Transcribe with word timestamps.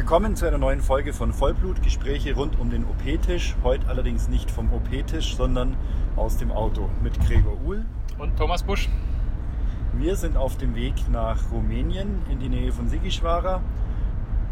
Willkommen 0.00 0.34
zu 0.34 0.46
einer 0.46 0.56
neuen 0.56 0.80
Folge 0.80 1.12
von 1.12 1.30
Vollblut, 1.30 1.82
Gespräche 1.82 2.34
rund 2.34 2.58
um 2.58 2.70
den 2.70 2.86
OP-Tisch. 2.86 3.54
Heute 3.62 3.86
allerdings 3.86 4.28
nicht 4.30 4.50
vom 4.50 4.72
OP-Tisch, 4.72 5.36
sondern 5.36 5.76
aus 6.16 6.38
dem 6.38 6.50
Auto 6.50 6.88
mit 7.02 7.20
Gregor 7.20 7.60
Uhl. 7.66 7.84
Und 8.16 8.34
Thomas 8.38 8.62
Busch. 8.62 8.88
Wir 9.92 10.16
sind 10.16 10.38
auf 10.38 10.56
dem 10.56 10.74
Weg 10.74 10.94
nach 11.12 11.52
Rumänien 11.52 12.22
in 12.30 12.38
die 12.38 12.48
Nähe 12.48 12.72
von 12.72 12.88
Sigischwara. 12.88 13.60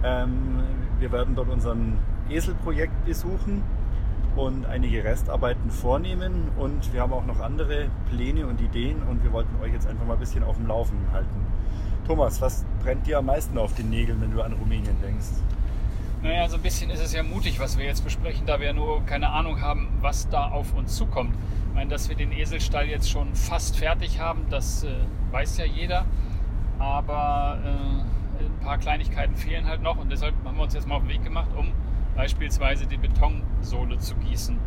Ähm, 0.05 0.64
wir 0.98 1.12
werden 1.12 1.34
dort 1.34 1.49
unseren 1.49 1.96
Eselprojekt 2.29 3.07
besuchen 3.07 3.62
und 4.37 4.67
einige 4.67 5.03
Restarbeiten 5.03 5.71
vornehmen. 5.71 6.51
Und 6.59 6.93
wir 6.93 7.01
haben 7.01 7.15
auch 7.15 7.25
noch 7.25 7.41
andere 7.41 7.89
Pläne 8.11 8.46
und 8.46 8.61
Ideen 8.61 9.03
und 9.03 9.25
wir 9.25 9.33
wollten 9.33 9.59
euch 9.62 9.73
jetzt 9.73 9.87
einfach 9.87 10.05
mal 10.05 10.12
ein 10.12 10.21
bisschen 10.21 10.45
auf 10.45 10.57
dem 10.57 10.67
Laufenden 10.67 11.11
halten. 11.11 11.46
Thomas, 12.09 12.40
was 12.40 12.64
brennt 12.82 13.06
dir 13.06 13.18
am 13.18 13.27
meisten 13.27 13.59
auf 13.59 13.75
den 13.75 13.90
Nägeln, 13.90 14.18
wenn 14.22 14.30
du 14.30 14.40
an 14.40 14.54
Rumänien 14.54 14.96
denkst? 15.03 15.26
Naja, 16.22 16.49
so 16.49 16.57
ein 16.57 16.62
bisschen 16.62 16.89
ist 16.89 17.00
es 17.00 17.12
ja 17.12 17.22
mutig, 17.22 17.61
was 17.61 17.76
wir 17.76 17.85
jetzt 17.85 18.03
besprechen, 18.03 18.46
da 18.46 18.58
wir 18.61 18.72
nur 18.72 19.04
keine 19.04 19.29
Ahnung 19.29 19.61
haben, 19.61 19.89
was 20.00 20.26
da 20.30 20.49
auf 20.49 20.72
uns 20.72 20.96
zukommt. 20.96 21.35
Ich 21.68 21.75
meine, 21.75 21.90
dass 21.90 22.08
wir 22.08 22.16
den 22.16 22.32
Eselstall 22.32 22.86
jetzt 22.86 23.11
schon 23.11 23.35
fast 23.35 23.76
fertig 23.76 24.21
haben, 24.21 24.46
das 24.49 24.85
äh, 24.85 24.89
weiß 25.32 25.58
ja 25.58 25.66
jeder. 25.66 26.07
Aber 26.79 27.58
äh, 27.63 28.43
ein 28.43 28.61
paar 28.61 28.79
Kleinigkeiten 28.79 29.36
fehlen 29.36 29.66
halt 29.66 29.82
noch 29.82 29.99
und 29.99 30.11
deshalb 30.11 30.35
haben 30.46 30.57
wir 30.57 30.63
uns 30.63 30.72
jetzt 30.72 30.88
mal 30.88 30.94
auf 30.96 31.02
den 31.02 31.11
Weg 31.11 31.22
gemacht, 31.22 31.50
um 31.58 31.72
beispielsweise 32.16 32.86
die 32.86 32.97
Betonsohle 32.97 33.98
zu 33.98 34.14
gießen. 34.14 34.58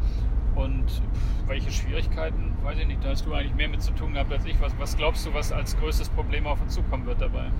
Und 0.56 1.02
welche 1.48 1.72
Schwierigkeiten, 1.72 2.54
weiß 2.64 2.78
ich 2.80 2.88
nicht, 2.88 3.04
da 3.04 3.10
hast 3.10 3.26
du 3.26 3.34
eigentlich 3.34 3.56
mehr 3.56 3.70
mit 3.70 3.82
zu 3.82 3.92
tun 3.94 4.14
gehabt 4.14 4.32
als 4.32 4.46
ich. 4.46 4.60
Was, 4.62 4.74
was 4.80 4.98
glaubst 4.98 5.26
du, 5.26 5.34
was 5.34 5.52
als 5.52 5.78
größtes 5.78 6.10
Problem 6.10 6.46
auf 6.46 6.62
uns 6.62 6.74
zukommen 6.74 7.06
wird 7.06 7.22
dabei? 7.22 7.52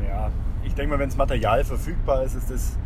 Naja, 0.00 0.30
ich 0.64 0.74
denke 0.74 0.92
mal, 0.92 0.98
wenn 0.98 1.08
das 1.08 1.18
Material 1.18 1.64
verfügbar 1.64 2.22
ist, 2.22 2.34
ist 2.34 2.50
das 2.50 2.78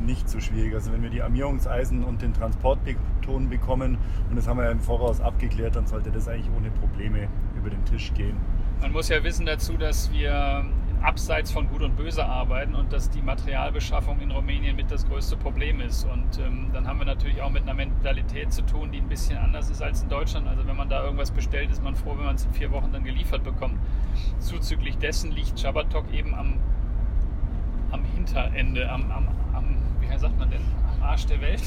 nicht 0.00 0.28
so 0.28 0.40
schwierig. 0.40 0.74
Also 0.74 0.92
wenn 0.92 1.02
wir 1.02 1.10
die 1.10 1.22
Armierungseisen 1.22 2.04
und 2.04 2.22
den 2.22 2.32
Transportbeton 2.32 3.48
bekommen, 3.48 3.98
und 4.28 4.36
das 4.36 4.48
haben 4.48 4.58
wir 4.58 4.64
ja 4.64 4.70
im 4.70 4.80
Voraus 4.80 5.20
abgeklärt, 5.20 5.76
dann 5.76 5.86
sollte 5.86 6.10
das 6.10 6.28
eigentlich 6.28 6.50
ohne 6.56 6.70
Probleme 6.70 7.28
über 7.56 7.70
den 7.70 7.84
Tisch 7.84 8.12
gehen. 8.14 8.36
Man 8.80 8.92
muss 8.92 9.08
ja 9.08 9.22
wissen 9.24 9.46
dazu, 9.46 9.76
dass 9.76 10.12
wir 10.12 10.64
abseits 11.02 11.50
von 11.50 11.68
Gut 11.68 11.82
und 11.82 11.96
Böse 11.96 12.24
arbeiten 12.24 12.74
und 12.74 12.92
dass 12.92 13.10
die 13.10 13.22
Materialbeschaffung 13.22 14.20
in 14.20 14.30
Rumänien 14.30 14.76
mit 14.76 14.90
das 14.90 15.06
größte 15.06 15.36
Problem 15.36 15.80
ist. 15.80 16.04
Und 16.04 16.38
ähm, 16.38 16.70
dann 16.72 16.86
haben 16.86 16.98
wir 16.98 17.06
natürlich 17.06 17.40
auch 17.40 17.50
mit 17.50 17.62
einer 17.62 17.74
Mentalität 17.74 18.52
zu 18.52 18.62
tun, 18.62 18.90
die 18.92 18.98
ein 18.98 19.08
bisschen 19.08 19.38
anders 19.38 19.70
ist 19.70 19.82
als 19.82 20.02
in 20.02 20.08
Deutschland. 20.08 20.48
Also 20.48 20.66
wenn 20.66 20.76
man 20.76 20.88
da 20.88 21.04
irgendwas 21.04 21.30
bestellt, 21.30 21.70
ist 21.70 21.82
man 21.82 21.94
froh, 21.94 22.14
wenn 22.16 22.24
man 22.24 22.36
es 22.36 22.44
in 22.44 22.52
vier 22.52 22.70
Wochen 22.72 22.92
dann 22.92 23.04
geliefert 23.04 23.44
bekommt. 23.44 23.78
Zuzüglich 24.40 24.98
dessen 24.98 25.32
liegt 25.32 25.58
Schabatok 25.58 26.12
eben 26.12 26.34
am, 26.34 26.58
am 27.90 28.04
Hinterende, 28.04 28.90
am, 28.90 29.10
am, 29.10 29.28
am, 29.54 29.76
wie 30.00 30.18
sagt 30.18 30.38
man 30.38 30.50
denn, 30.50 30.62
am 30.96 31.02
Arsch 31.02 31.26
der 31.26 31.40
Welt. 31.40 31.62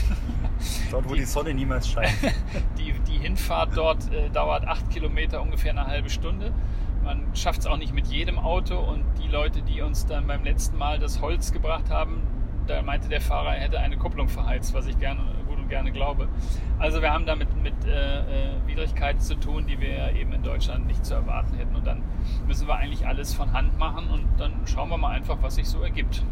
Dort, 0.91 1.09
wo 1.09 1.13
die, 1.13 1.21
die 1.21 1.25
Sonne 1.25 1.53
niemals 1.53 1.89
scheint. 1.89 2.13
die, 2.77 2.93
die 3.07 3.17
Hinfahrt 3.17 3.75
dort 3.75 4.11
äh, 4.11 4.29
dauert 4.29 4.67
acht 4.67 4.89
Kilometer, 4.89 5.41
ungefähr 5.41 5.71
eine 5.71 5.87
halbe 5.87 6.09
Stunde 6.09 6.51
man 7.03 7.35
schafft 7.35 7.61
es 7.61 7.67
auch 7.67 7.77
nicht 7.77 7.93
mit 7.93 8.07
jedem 8.07 8.39
Auto 8.39 8.77
und 8.77 9.03
die 9.21 9.27
Leute, 9.27 9.61
die 9.61 9.81
uns 9.81 10.05
dann 10.05 10.27
beim 10.27 10.43
letzten 10.43 10.77
Mal 10.77 10.99
das 10.99 11.21
Holz 11.21 11.51
gebracht 11.51 11.89
haben, 11.89 12.21
da 12.67 12.81
meinte 12.81 13.09
der 13.09 13.21
Fahrer, 13.21 13.55
er 13.55 13.61
hätte 13.61 13.79
eine 13.79 13.97
Kupplung 13.97 14.27
verheizt, 14.27 14.73
was 14.73 14.87
ich 14.87 14.97
gerne, 14.99 15.21
gut 15.47 15.57
und 15.57 15.69
gerne 15.69 15.91
glaube. 15.91 16.27
Also 16.79 17.01
wir 17.01 17.11
haben 17.11 17.25
damit 17.25 17.49
mit 17.61 17.73
äh, 17.85 18.19
äh, 18.19 18.51
Widrigkeiten 18.65 19.19
zu 19.19 19.35
tun, 19.35 19.65
die 19.67 19.79
wir 19.79 20.13
eben 20.13 20.31
in 20.33 20.43
Deutschland 20.43 20.87
nicht 20.87 21.05
zu 21.05 21.15
erwarten 21.15 21.55
hätten. 21.55 21.75
Und 21.75 21.85
dann 21.85 22.03
müssen 22.47 22.67
wir 22.67 22.75
eigentlich 22.75 23.07
alles 23.07 23.33
von 23.33 23.51
Hand 23.53 23.77
machen 23.77 24.09
und 24.09 24.25
dann 24.37 24.53
schauen 24.65 24.89
wir 24.89 24.97
mal 24.97 25.11
einfach, 25.11 25.37
was 25.41 25.55
sich 25.55 25.67
so 25.67 25.81
ergibt. 25.81 26.23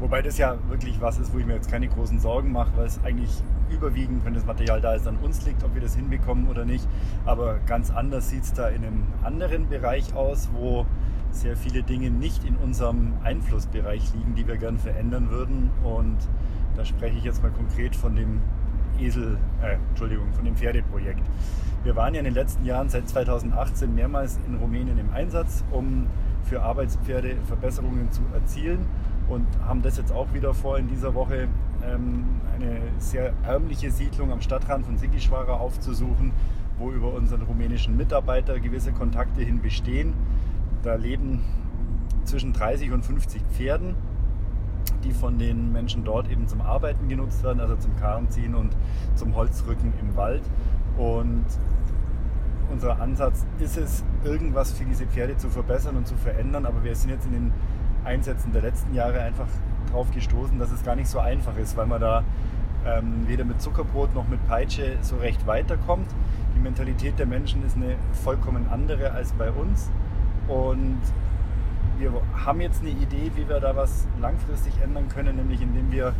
Wobei 0.00 0.22
das 0.22 0.38
ja 0.38 0.56
wirklich 0.68 1.00
was 1.00 1.18
ist, 1.18 1.34
wo 1.34 1.38
ich 1.38 1.46
mir 1.46 1.54
jetzt 1.54 1.70
keine 1.70 1.88
großen 1.88 2.20
Sorgen 2.20 2.52
mache, 2.52 2.70
weil 2.76 2.86
es 2.86 3.00
eigentlich 3.02 3.42
überwiegend, 3.68 4.24
wenn 4.24 4.34
das 4.34 4.46
Material 4.46 4.80
da 4.80 4.94
ist, 4.94 5.08
an 5.08 5.16
uns 5.16 5.44
liegt, 5.44 5.64
ob 5.64 5.74
wir 5.74 5.82
das 5.82 5.96
hinbekommen 5.96 6.48
oder 6.48 6.64
nicht. 6.64 6.86
Aber 7.26 7.58
ganz 7.66 7.90
anders 7.90 8.30
sieht 8.30 8.44
es 8.44 8.52
da 8.52 8.68
in 8.68 8.84
einem 8.84 9.02
anderen 9.24 9.68
Bereich 9.68 10.14
aus, 10.14 10.50
wo 10.52 10.86
sehr 11.32 11.56
viele 11.56 11.82
Dinge 11.82 12.10
nicht 12.10 12.44
in 12.44 12.56
unserem 12.56 13.14
Einflussbereich 13.24 14.14
liegen, 14.14 14.34
die 14.36 14.46
wir 14.46 14.56
gern 14.56 14.78
verändern 14.78 15.30
würden. 15.30 15.70
Und 15.82 16.16
da 16.76 16.84
spreche 16.84 17.18
ich 17.18 17.24
jetzt 17.24 17.42
mal 17.42 17.50
konkret 17.50 17.96
von 17.96 18.14
dem 18.14 18.40
Esel, 19.00 19.36
äh, 19.62 19.78
Entschuldigung, 19.90 20.32
von 20.32 20.44
dem 20.44 20.56
Pferdeprojekt. 20.56 21.22
Wir 21.82 21.96
waren 21.96 22.14
ja 22.14 22.20
in 22.20 22.24
den 22.24 22.34
letzten 22.34 22.64
Jahren 22.64 22.88
seit 22.88 23.08
2018 23.08 23.94
mehrmals 23.94 24.38
in 24.46 24.54
Rumänien 24.54 24.98
im 24.98 25.12
Einsatz, 25.12 25.64
um 25.72 26.06
für 26.44 26.62
Arbeitspferde 26.62 27.36
Verbesserungen 27.46 28.10
zu 28.10 28.22
erzielen 28.32 28.86
und 29.28 29.46
haben 29.66 29.82
das 29.82 29.96
jetzt 29.96 30.12
auch 30.12 30.32
wieder 30.32 30.54
vor, 30.54 30.78
in 30.78 30.88
dieser 30.88 31.14
Woche 31.14 31.48
ähm, 31.84 32.24
eine 32.54 32.80
sehr 32.98 33.32
ärmliche 33.42 33.90
Siedlung 33.90 34.32
am 34.32 34.40
Stadtrand 34.40 34.86
von 34.86 34.96
Sigischwara 34.96 35.54
aufzusuchen, 35.54 36.32
wo 36.78 36.90
über 36.90 37.12
unseren 37.12 37.42
rumänischen 37.42 37.96
Mitarbeiter 37.96 38.58
gewisse 38.60 38.92
Kontakte 38.92 39.42
hin 39.42 39.60
bestehen. 39.60 40.14
Da 40.82 40.94
leben 40.94 41.42
zwischen 42.24 42.52
30 42.52 42.92
und 42.92 43.04
50 43.04 43.42
Pferden, 43.52 43.94
die 45.04 45.12
von 45.12 45.38
den 45.38 45.72
Menschen 45.72 46.04
dort 46.04 46.30
eben 46.30 46.46
zum 46.46 46.60
Arbeiten 46.60 47.08
genutzt 47.08 47.42
werden, 47.42 47.60
also 47.60 47.76
zum 47.76 47.96
Karrenziehen 47.96 48.54
und 48.54 48.76
zum 49.14 49.34
Holzrücken 49.34 49.92
im 50.00 50.16
Wald. 50.16 50.42
Und 50.96 51.44
unser 52.70 53.00
Ansatz 53.00 53.46
ist 53.60 53.76
es, 53.76 54.04
irgendwas 54.24 54.72
für 54.72 54.84
diese 54.84 55.06
Pferde 55.06 55.36
zu 55.36 55.48
verbessern 55.48 55.96
und 55.96 56.06
zu 56.06 56.16
verändern, 56.16 56.66
aber 56.66 56.84
wir 56.84 56.94
sind 56.94 57.10
jetzt 57.10 57.26
in 57.26 57.32
den 57.32 57.52
Einsätzen 58.08 58.52
der 58.52 58.62
letzten 58.62 58.94
Jahre 58.94 59.20
einfach 59.20 59.46
darauf 59.86 60.10
gestoßen, 60.12 60.58
dass 60.58 60.72
es 60.72 60.82
gar 60.82 60.96
nicht 60.96 61.08
so 61.08 61.18
einfach 61.20 61.56
ist, 61.56 61.76
weil 61.76 61.86
man 61.86 62.00
da 62.00 62.24
ähm, 62.86 63.26
weder 63.26 63.44
mit 63.44 63.60
Zuckerbrot 63.60 64.14
noch 64.14 64.26
mit 64.28 64.44
Peitsche 64.48 64.96
so 65.02 65.16
recht 65.16 65.46
weiterkommt. 65.46 66.10
Die 66.56 66.60
Mentalität 66.60 67.18
der 67.18 67.26
Menschen 67.26 67.64
ist 67.64 67.76
eine 67.76 67.96
vollkommen 68.24 68.66
andere 68.70 69.12
als 69.12 69.32
bei 69.32 69.50
uns. 69.50 69.90
Und 70.48 71.00
wir 71.98 72.12
haben 72.44 72.60
jetzt 72.60 72.80
eine 72.80 72.90
Idee, 72.90 73.30
wie 73.36 73.48
wir 73.48 73.60
da 73.60 73.76
was 73.76 74.06
langfristig 74.20 74.72
ändern 74.82 75.08
können, 75.08 75.36
nämlich 75.36 75.60
indem 75.60 75.90
wir 75.92 76.14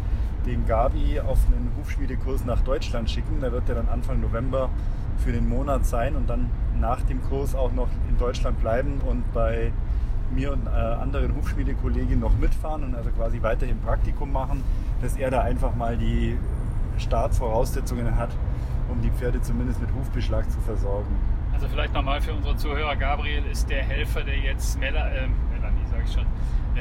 den 0.45 0.67
Gabi 0.67 1.21
auf 1.21 1.39
einen 1.47 1.73
Hufschmiedekurs 1.79 2.45
nach 2.45 2.61
Deutschland 2.61 3.11
schicken. 3.11 3.41
Da 3.41 3.53
wird 3.53 3.69
er 3.69 3.77
dann 3.77 3.89
Anfang 3.89 4.21
November 4.21 4.71
für 5.19 5.33
den 5.33 5.49
Monat 5.49 5.87
sein 5.87 6.17
und 6.17 6.29
dann 6.29 6.51
nach 6.79 7.03
dem 7.03 7.23
Kurs 7.23 7.55
auch 7.55 7.73
noch 7.73 7.89
in 8.09 8.19
Deutschland 8.19 8.61
bleiben 8.61 9.01
und 9.07 9.33
bei 9.33 9.73
mir 10.31 10.53
und 10.53 10.67
äh, 10.67 10.71
anderen 10.71 11.35
Hufschmiedekollegen 11.37 12.21
noch 12.21 12.37
mitfahren 12.39 12.85
und 12.85 12.95
also 12.95 13.11
quasi 13.11 13.43
weiterhin 13.43 13.81
Praktikum 13.81 14.33
machen, 14.33 14.63
dass 15.01 15.17
er 15.17 15.31
da 15.31 15.43
einfach 15.43 15.75
mal 15.75 15.97
die 15.97 16.37
Startvoraussetzungen 16.99 18.17
hat, 18.17 18.31
um 18.91 19.01
die 19.01 19.11
Pferde 19.11 19.41
zumindest 19.41 19.81
mit 19.81 19.91
Hufbeschlag 19.95 20.51
zu 20.51 20.61
versorgen. 20.61 21.17
Also 21.53 21.67
vielleicht 21.69 21.95
nochmal 21.95 22.21
für 22.21 22.33
unsere 22.33 22.57
Zuhörer, 22.57 22.97
Gabriel 22.97 23.43
ist 23.51 23.69
der 23.71 23.83
Helfer, 23.83 24.23
der 24.23 24.39
jetzt 24.39 24.79
Mela, 24.79 25.09
äh, 25.09 25.27
Melanie, 25.53 25.87
sage 25.91 26.03
ich 26.05 26.13
schon, 26.13 26.27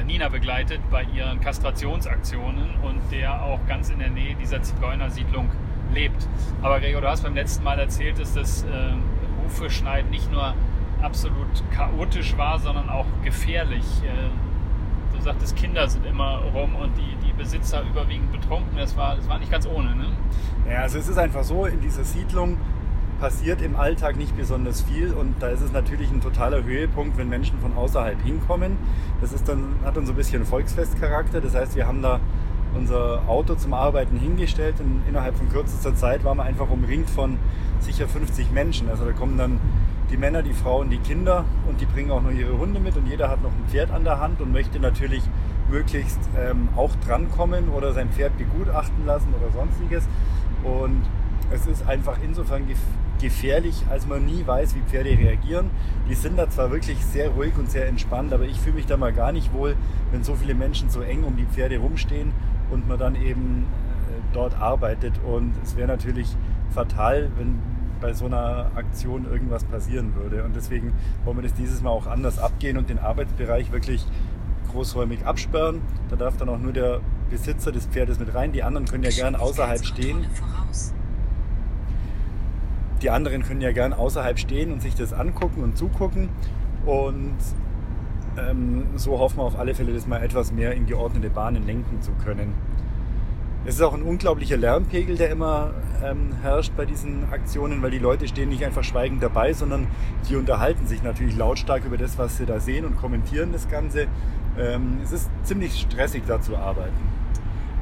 Nina 0.06 0.28
begleitet 0.28 0.80
bei 0.90 1.02
ihren 1.02 1.40
Kastrationsaktionen 1.40 2.76
und 2.82 3.00
der 3.10 3.42
auch 3.42 3.58
ganz 3.66 3.90
in 3.90 3.98
der 3.98 4.10
Nähe 4.10 4.36
dieser 4.36 4.62
Zigeunersiedlung 4.62 5.50
lebt. 5.92 6.26
Aber 6.62 6.80
Gregor, 6.80 7.00
du 7.00 7.08
hast 7.08 7.22
beim 7.22 7.34
letzten 7.34 7.64
Mal 7.64 7.78
erzählt, 7.78 8.18
dass 8.20 8.34
das 8.34 8.62
äh, 8.62 8.66
Hufeschneiden 9.44 10.10
nicht 10.10 10.30
nur 10.30 10.54
absolut 11.02 11.46
chaotisch 11.70 12.36
war, 12.36 12.58
sondern 12.58 12.88
auch 12.88 13.06
gefährlich. 13.24 13.84
Äh, 14.02 15.16
du 15.16 15.22
sagtest, 15.22 15.56
Kinder 15.56 15.88
sind 15.88 16.06
immer 16.06 16.42
rum 16.54 16.74
und 16.76 16.92
die, 16.96 17.26
die 17.26 17.32
Besitzer 17.32 17.82
überwiegend 17.82 18.32
betrunken. 18.32 18.76
Das 18.76 18.96
war, 18.96 19.16
das 19.16 19.28
war 19.28 19.38
nicht 19.38 19.50
ganz 19.50 19.66
ohne. 19.66 19.94
Ne? 19.94 20.06
Ja, 20.70 20.82
also 20.82 20.98
es 20.98 21.08
ist 21.08 21.18
einfach 21.18 21.44
so, 21.44 21.66
in 21.66 21.80
dieser 21.80 22.04
Siedlung 22.04 22.58
passiert 23.20 23.60
im 23.62 23.74
Alltag 23.74 24.16
nicht 24.16 24.36
besonders 24.36 24.82
viel 24.82 25.12
und 25.12 25.34
da 25.40 25.48
ist 25.48 25.60
es 25.60 25.72
natürlich 25.72 26.10
ein 26.10 26.20
totaler 26.20 26.62
Höhepunkt, 26.62 27.18
wenn 27.18 27.28
Menschen 27.28 27.58
von 27.58 27.76
außerhalb 27.76 28.22
hinkommen. 28.22 28.76
Das 29.20 29.32
ist 29.32 29.48
dann, 29.48 29.74
hat 29.84 29.96
dann 29.96 30.06
so 30.06 30.12
ein 30.12 30.16
bisschen 30.16 30.44
Volksfestcharakter. 30.44 31.40
Das 31.40 31.54
heißt, 31.54 31.74
wir 31.74 31.86
haben 31.86 32.00
da 32.00 32.20
unser 32.76 33.22
Auto 33.26 33.54
zum 33.54 33.74
Arbeiten 33.74 34.18
hingestellt 34.18 34.76
und 34.78 35.02
innerhalb 35.08 35.36
von 35.36 35.48
kürzester 35.48 35.94
Zeit 35.94 36.22
waren 36.22 36.36
wir 36.36 36.44
einfach 36.44 36.70
umringt 36.70 37.10
von 37.10 37.38
sicher 37.80 38.06
50 38.06 38.52
Menschen. 38.52 38.88
Also 38.88 39.04
da 39.04 39.12
kommen 39.12 39.36
dann 39.36 39.58
die 40.10 40.16
Männer, 40.16 40.42
die 40.42 40.52
Frauen, 40.52 40.90
die 40.90 40.98
Kinder 40.98 41.44
und 41.68 41.80
die 41.80 41.86
bringen 41.86 42.10
auch 42.10 42.22
noch 42.22 42.30
ihre 42.30 42.56
Hunde 42.58 42.80
mit 42.80 42.96
und 42.96 43.06
jeder 43.06 43.28
hat 43.28 43.42
noch 43.42 43.50
ein 43.50 43.68
Pferd 43.68 43.90
an 43.90 44.04
der 44.04 44.18
Hand 44.18 44.40
und 44.40 44.52
möchte 44.52 44.80
natürlich 44.80 45.22
möglichst 45.70 46.18
ähm, 46.38 46.68
auch 46.76 46.94
drankommen 47.06 47.68
oder 47.68 47.92
sein 47.92 48.08
Pferd 48.10 48.36
begutachten 48.38 49.04
lassen 49.06 49.28
oder 49.38 49.52
sonstiges. 49.52 50.08
Und 50.64 51.02
es 51.50 51.66
ist 51.66 51.86
einfach 51.86 52.18
insofern 52.22 52.66
gefährlich, 53.20 53.84
als 53.90 54.06
man 54.06 54.24
nie 54.24 54.46
weiß, 54.46 54.74
wie 54.74 54.80
Pferde 54.80 55.10
reagieren. 55.10 55.70
Die 56.08 56.14
sind 56.14 56.38
da 56.38 56.48
zwar 56.48 56.70
wirklich 56.70 57.04
sehr 57.04 57.30
ruhig 57.30 57.56
und 57.58 57.70
sehr 57.70 57.88
entspannt, 57.88 58.32
aber 58.32 58.44
ich 58.44 58.58
fühle 58.58 58.76
mich 58.76 58.86
da 58.86 58.96
mal 58.96 59.12
gar 59.12 59.32
nicht 59.32 59.52
wohl, 59.52 59.76
wenn 60.12 60.24
so 60.24 60.34
viele 60.34 60.54
Menschen 60.54 60.90
so 60.90 61.00
eng 61.00 61.24
um 61.24 61.36
die 61.36 61.46
Pferde 61.46 61.78
rumstehen 61.78 62.32
und 62.70 62.88
man 62.88 62.98
dann 62.98 63.14
eben 63.14 63.66
äh, 64.08 64.34
dort 64.34 64.58
arbeitet. 64.58 65.14
Und 65.24 65.52
es 65.62 65.76
wäre 65.76 65.88
natürlich 65.88 66.34
fatal, 66.70 67.30
wenn 67.36 67.58
bei 68.00 68.12
so 68.12 68.26
einer 68.26 68.70
Aktion 68.74 69.26
irgendwas 69.30 69.64
passieren 69.64 70.14
würde. 70.14 70.44
Und 70.44 70.54
deswegen 70.56 70.92
wollen 71.24 71.38
wir 71.38 71.42
das 71.42 71.54
dieses 71.54 71.82
Mal 71.82 71.90
auch 71.90 72.06
anders 72.06 72.38
abgehen 72.38 72.76
und 72.78 72.88
den 72.88 72.98
Arbeitsbereich 72.98 73.72
wirklich 73.72 74.06
großräumig 74.70 75.24
absperren. 75.26 75.80
Da 76.08 76.16
darf 76.16 76.36
dann 76.36 76.48
auch 76.48 76.58
nur 76.58 76.72
der 76.72 77.00
Besitzer 77.30 77.72
des 77.72 77.86
Pferdes 77.86 78.18
mit 78.18 78.34
rein. 78.34 78.52
Die 78.52 78.62
anderen 78.62 78.86
können 78.86 79.04
ja 79.04 79.10
gern 79.10 79.34
außerhalb 79.34 79.84
stehen. 79.84 80.26
Die 83.02 83.10
anderen 83.10 83.42
können 83.42 83.60
ja 83.60 83.72
gern 83.72 83.92
außerhalb 83.92 84.38
stehen 84.38 84.72
und 84.72 84.82
sich 84.82 84.94
das 84.94 85.12
angucken 85.12 85.62
und 85.62 85.76
zugucken. 85.76 86.28
Und 86.84 87.36
ähm, 88.38 88.86
so 88.96 89.18
hoffen 89.18 89.38
wir 89.38 89.44
auf 89.44 89.58
alle 89.58 89.74
Fälle, 89.74 89.92
das 89.92 90.06
mal 90.06 90.22
etwas 90.22 90.52
mehr 90.52 90.72
in 90.72 90.86
geordnete 90.86 91.30
Bahnen 91.30 91.66
lenken 91.66 92.00
zu 92.02 92.12
können. 92.24 92.54
Es 93.64 93.74
ist 93.74 93.82
auch 93.82 93.92
ein 93.92 94.02
unglaublicher 94.02 94.56
Lärmpegel, 94.56 95.16
der 95.16 95.30
immer 95.30 95.72
ähm, 96.02 96.32
herrscht 96.42 96.72
bei 96.76 96.86
diesen 96.86 97.30
Aktionen, 97.32 97.82
weil 97.82 97.90
die 97.90 97.98
Leute 97.98 98.28
stehen 98.28 98.48
nicht 98.48 98.64
einfach 98.64 98.84
schweigend 98.84 99.22
dabei, 99.22 99.52
sondern 99.52 99.88
die 100.28 100.36
unterhalten 100.36 100.86
sich 100.86 101.02
natürlich 101.02 101.36
lautstark 101.36 101.84
über 101.84 101.98
das, 101.98 102.18
was 102.18 102.38
sie 102.38 102.46
da 102.46 102.60
sehen 102.60 102.84
und 102.84 102.96
kommentieren 102.96 103.52
das 103.52 103.68
Ganze. 103.68 104.06
Ähm, 104.58 105.00
es 105.02 105.12
ist 105.12 105.28
ziemlich 105.42 105.80
stressig, 105.80 106.22
da 106.26 106.40
zu 106.40 106.56
arbeiten. 106.56 106.96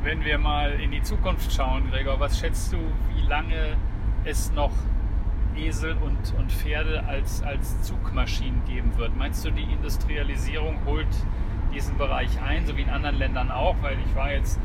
Wenn 0.03 0.25
wir 0.25 0.39
mal 0.39 0.73
in 0.81 0.93
die 0.93 1.03
Zukunft 1.03 1.53
schauen, 1.53 1.91
Gregor, 1.91 2.19
was 2.21 2.39
schätzt 2.39 2.73
du, 2.73 2.79
wie 3.15 3.27
lange 3.29 3.77
es 4.25 4.53
noch 4.53 4.73
Esel 5.57 5.97
und, 6.05 6.39
und 6.39 6.53
Pferde 6.53 7.05
als, 7.07 7.43
als 7.43 7.83
Zugmaschinen 7.83 8.63
geben 8.67 8.93
wird? 8.97 9.17
Meinst 9.17 9.45
du, 9.45 9.51
die 9.51 9.65
Industrialisierung 9.65 10.79
holt 10.87 11.07
diesen 11.75 11.97
Bereich 11.99 12.31
ein, 12.41 12.67
so 12.67 12.77
wie 12.77 12.83
in 12.83 12.91
anderen 12.91 13.17
Ländern 13.17 13.51
auch? 13.51 13.77
Weil 13.83 13.97
ich 14.07 14.17
war 14.17 14.33
jetzt 14.33 14.59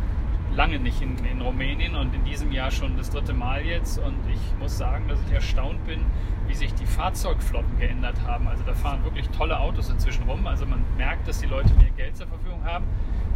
lange 0.55 0.79
nicht 0.79 1.01
in, 1.01 1.17
in 1.25 1.41
Rumänien 1.41 1.95
und 1.95 2.13
in 2.13 2.23
diesem 2.23 2.51
Jahr 2.51 2.71
schon 2.71 2.97
das 2.97 3.09
dritte 3.09 3.33
Mal 3.33 3.65
jetzt. 3.65 3.97
Und 3.97 4.17
ich 4.31 4.59
muss 4.59 4.77
sagen, 4.77 5.07
dass 5.07 5.19
ich 5.27 5.33
erstaunt 5.33 5.85
bin, 5.85 6.01
wie 6.47 6.55
sich 6.55 6.73
die 6.73 6.85
Fahrzeugflotten 6.85 7.77
geändert 7.79 8.15
haben. 8.25 8.47
Also 8.47 8.63
da 8.65 8.73
fahren 8.73 9.03
wirklich 9.03 9.29
tolle 9.29 9.59
Autos 9.59 9.89
inzwischen 9.89 10.23
rum. 10.23 10.45
Also 10.47 10.65
man 10.65 10.83
merkt, 10.97 11.27
dass 11.27 11.39
die 11.39 11.47
Leute 11.47 11.73
mehr 11.75 11.91
Geld 11.95 12.17
zur 12.17 12.27
Verfügung 12.27 12.63
haben. 12.65 12.85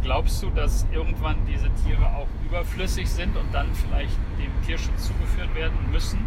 Glaubst 0.02 0.42
du, 0.42 0.50
dass 0.50 0.86
irgendwann 0.92 1.36
diese 1.46 1.70
Tiere 1.84 2.06
auch 2.14 2.28
überflüssig 2.48 3.08
sind 3.08 3.36
und 3.36 3.52
dann 3.52 3.66
vielleicht 3.72 4.16
dem 4.38 4.66
Tierschutz 4.66 5.06
zugeführt 5.06 5.54
werden 5.54 5.76
müssen? 5.90 6.18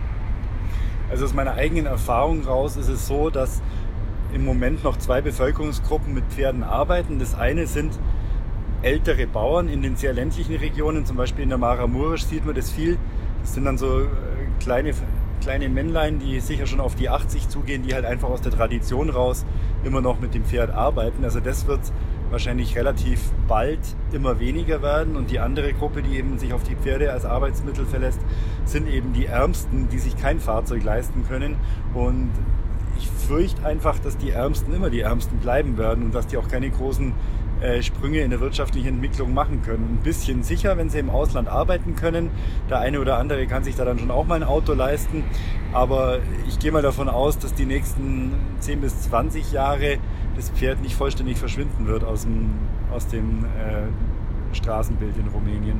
Also 1.09 1.25
aus 1.25 1.33
meiner 1.33 1.53
eigenen 1.53 1.85
Erfahrung 1.85 2.43
raus 2.43 2.77
ist 2.77 2.87
es 2.87 3.07
so, 3.07 3.29
dass 3.29 3.61
im 4.33 4.45
Moment 4.45 4.83
noch 4.83 4.97
zwei 4.97 5.21
Bevölkerungsgruppen 5.21 6.13
mit 6.13 6.25
Pferden 6.25 6.63
arbeiten. 6.63 7.19
Das 7.19 7.35
eine 7.35 7.67
sind 7.67 7.97
ältere 8.81 9.27
Bauern 9.27 9.67
in 9.67 9.81
den 9.81 9.95
sehr 9.95 10.13
ländlichen 10.13 10.55
Regionen, 10.55 11.05
zum 11.05 11.17
Beispiel 11.17 11.43
in 11.43 11.49
der 11.49 11.57
Mara 11.57 11.87
Murisch 11.87 12.25
sieht 12.25 12.45
man 12.45 12.55
das 12.55 12.69
viel. 12.69 12.97
Das 13.41 13.53
sind 13.53 13.65
dann 13.65 13.77
so 13.77 14.01
äh, 14.01 14.07
kleine, 14.59 14.93
kleine 15.41 15.69
Männlein, 15.69 16.19
die 16.19 16.39
sicher 16.39 16.65
schon 16.65 16.79
auf 16.79 16.95
die 16.95 17.09
80 17.09 17.49
zugehen, 17.49 17.83
die 17.83 17.93
halt 17.93 18.05
einfach 18.05 18.29
aus 18.29 18.41
der 18.41 18.51
Tradition 18.51 19.09
raus 19.09 19.45
immer 19.83 20.01
noch 20.01 20.19
mit 20.19 20.33
dem 20.33 20.43
Pferd 20.43 20.71
arbeiten. 20.71 21.23
Also 21.23 21.39
das 21.39 21.67
wird 21.67 21.81
wahrscheinlich 22.29 22.75
relativ 22.77 23.31
bald 23.47 23.79
immer 24.11 24.39
weniger 24.39 24.81
werden. 24.81 25.15
Und 25.15 25.31
die 25.31 25.39
andere 25.39 25.73
Gruppe, 25.73 26.01
die 26.01 26.17
eben 26.17 26.37
sich 26.37 26.53
auf 26.53 26.63
die 26.63 26.75
Pferde 26.75 27.11
als 27.11 27.25
Arbeitsmittel 27.25 27.85
verlässt, 27.85 28.19
sind 28.65 28.87
eben 28.87 29.13
die 29.13 29.25
Ärmsten, 29.25 29.89
die 29.89 29.99
sich 29.99 30.17
kein 30.17 30.39
Fahrzeug 30.39 30.83
leisten 30.83 31.25
können. 31.27 31.55
Und 31.93 32.31
ich 32.97 33.09
fürchte 33.09 33.65
einfach, 33.65 33.97
dass 33.99 34.17
die 34.17 34.31
Ärmsten 34.31 34.73
immer 34.73 34.89
die 34.89 35.01
Ärmsten 35.01 35.37
bleiben 35.39 35.77
werden 35.77 36.05
und 36.05 36.15
dass 36.15 36.27
die 36.27 36.37
auch 36.37 36.47
keine 36.47 36.69
großen 36.69 37.13
äh, 37.61 37.81
Sprünge 37.81 38.19
in 38.19 38.29
der 38.29 38.39
wirtschaftlichen 38.39 38.87
Entwicklung 38.87 39.33
machen 39.33 39.61
können. 39.61 39.97
Ein 39.99 40.03
bisschen 40.03 40.43
sicher, 40.43 40.77
wenn 40.77 40.89
sie 40.89 40.99
im 40.99 41.09
Ausland 41.09 41.47
arbeiten 41.47 41.95
können. 41.95 42.29
Der 42.69 42.79
eine 42.79 42.99
oder 42.99 43.17
andere 43.17 43.47
kann 43.47 43.63
sich 43.63 43.75
da 43.75 43.85
dann 43.85 43.99
schon 43.99 44.11
auch 44.11 44.25
mal 44.25 44.35
ein 44.35 44.43
Auto 44.43 44.73
leisten. 44.73 45.23
Aber 45.73 46.19
ich 46.47 46.59
gehe 46.59 46.71
mal 46.71 46.81
davon 46.81 47.09
aus, 47.09 47.37
dass 47.37 47.53
die 47.53 47.65
nächsten 47.65 48.33
10 48.59 48.81
bis 48.81 49.01
20 49.01 49.51
Jahre 49.51 49.97
das 50.35 50.49
Pferd 50.51 50.81
nicht 50.81 50.95
vollständig 50.95 51.37
verschwinden 51.37 51.87
wird 51.87 52.03
aus 52.03 52.23
dem, 52.23 52.51
aus 52.93 53.07
dem 53.07 53.45
äh, 53.45 54.55
Straßenbild 54.55 55.17
in 55.17 55.27
Rumänien. 55.27 55.79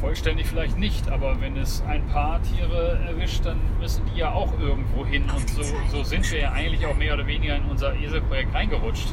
Vollständig 0.00 0.46
vielleicht 0.46 0.78
nicht, 0.78 1.08
aber 1.08 1.40
wenn 1.40 1.56
es 1.56 1.82
ein 1.86 2.04
paar 2.06 2.40
Tiere 2.42 2.98
erwischt, 3.06 3.46
dann 3.46 3.58
müssen 3.80 4.02
die 4.12 4.18
ja 4.18 4.32
auch 4.32 4.58
irgendwo 4.58 5.06
hin. 5.06 5.24
Und 5.34 5.48
so, 5.48 5.62
so 5.90 6.02
sind 6.02 6.30
wir 6.32 6.40
ja 6.40 6.52
eigentlich 6.52 6.84
auch 6.86 6.96
mehr 6.96 7.14
oder 7.14 7.26
weniger 7.26 7.56
in 7.56 7.64
unser 7.64 7.94
Eselprojekt 7.94 8.54
reingerutscht 8.54 9.08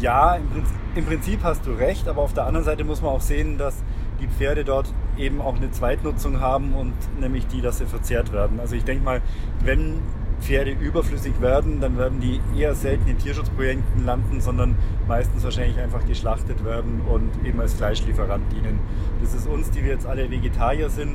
ja, 0.00 0.36
im 0.36 0.48
Prinzip, 0.48 0.76
im 0.94 1.04
Prinzip, 1.06 1.40
hast 1.42 1.66
du 1.66 1.72
recht, 1.72 2.08
aber 2.08 2.22
auf 2.22 2.32
der 2.32 2.46
anderen 2.46 2.64
Seite 2.64 2.84
muss 2.84 3.02
man 3.02 3.10
auch 3.10 3.20
sehen, 3.20 3.58
dass 3.58 3.82
die 4.20 4.28
Pferde 4.28 4.64
dort 4.64 4.92
eben 5.18 5.40
auch 5.40 5.56
eine 5.56 5.70
Zweitnutzung 5.70 6.40
haben 6.40 6.74
und 6.74 6.92
nämlich 7.20 7.46
die, 7.46 7.60
dass 7.60 7.78
sie 7.78 7.86
verzehrt 7.86 8.32
werden. 8.32 8.60
Also 8.60 8.76
ich 8.76 8.84
denke 8.84 9.04
mal, 9.04 9.22
wenn 9.62 10.00
Pferde 10.40 10.72
überflüssig 10.72 11.40
werden, 11.40 11.80
dann 11.80 11.96
werden 11.96 12.20
die 12.20 12.40
eher 12.58 12.74
selten 12.74 13.08
in 13.08 13.18
Tierschutzprojekten 13.18 14.04
landen, 14.04 14.40
sondern 14.40 14.76
meistens 15.08 15.42
wahrscheinlich 15.42 15.78
einfach 15.78 16.04
geschlachtet 16.06 16.64
werden 16.64 17.00
und 17.08 17.30
eben 17.46 17.60
als 17.60 17.74
Fleischlieferant 17.74 18.44
dienen. 18.52 18.78
Das 19.22 19.34
ist 19.34 19.46
uns, 19.46 19.70
die 19.70 19.82
wir 19.82 19.92
jetzt 19.92 20.06
alle 20.06 20.30
Vegetarier 20.30 20.90
sind, 20.90 21.14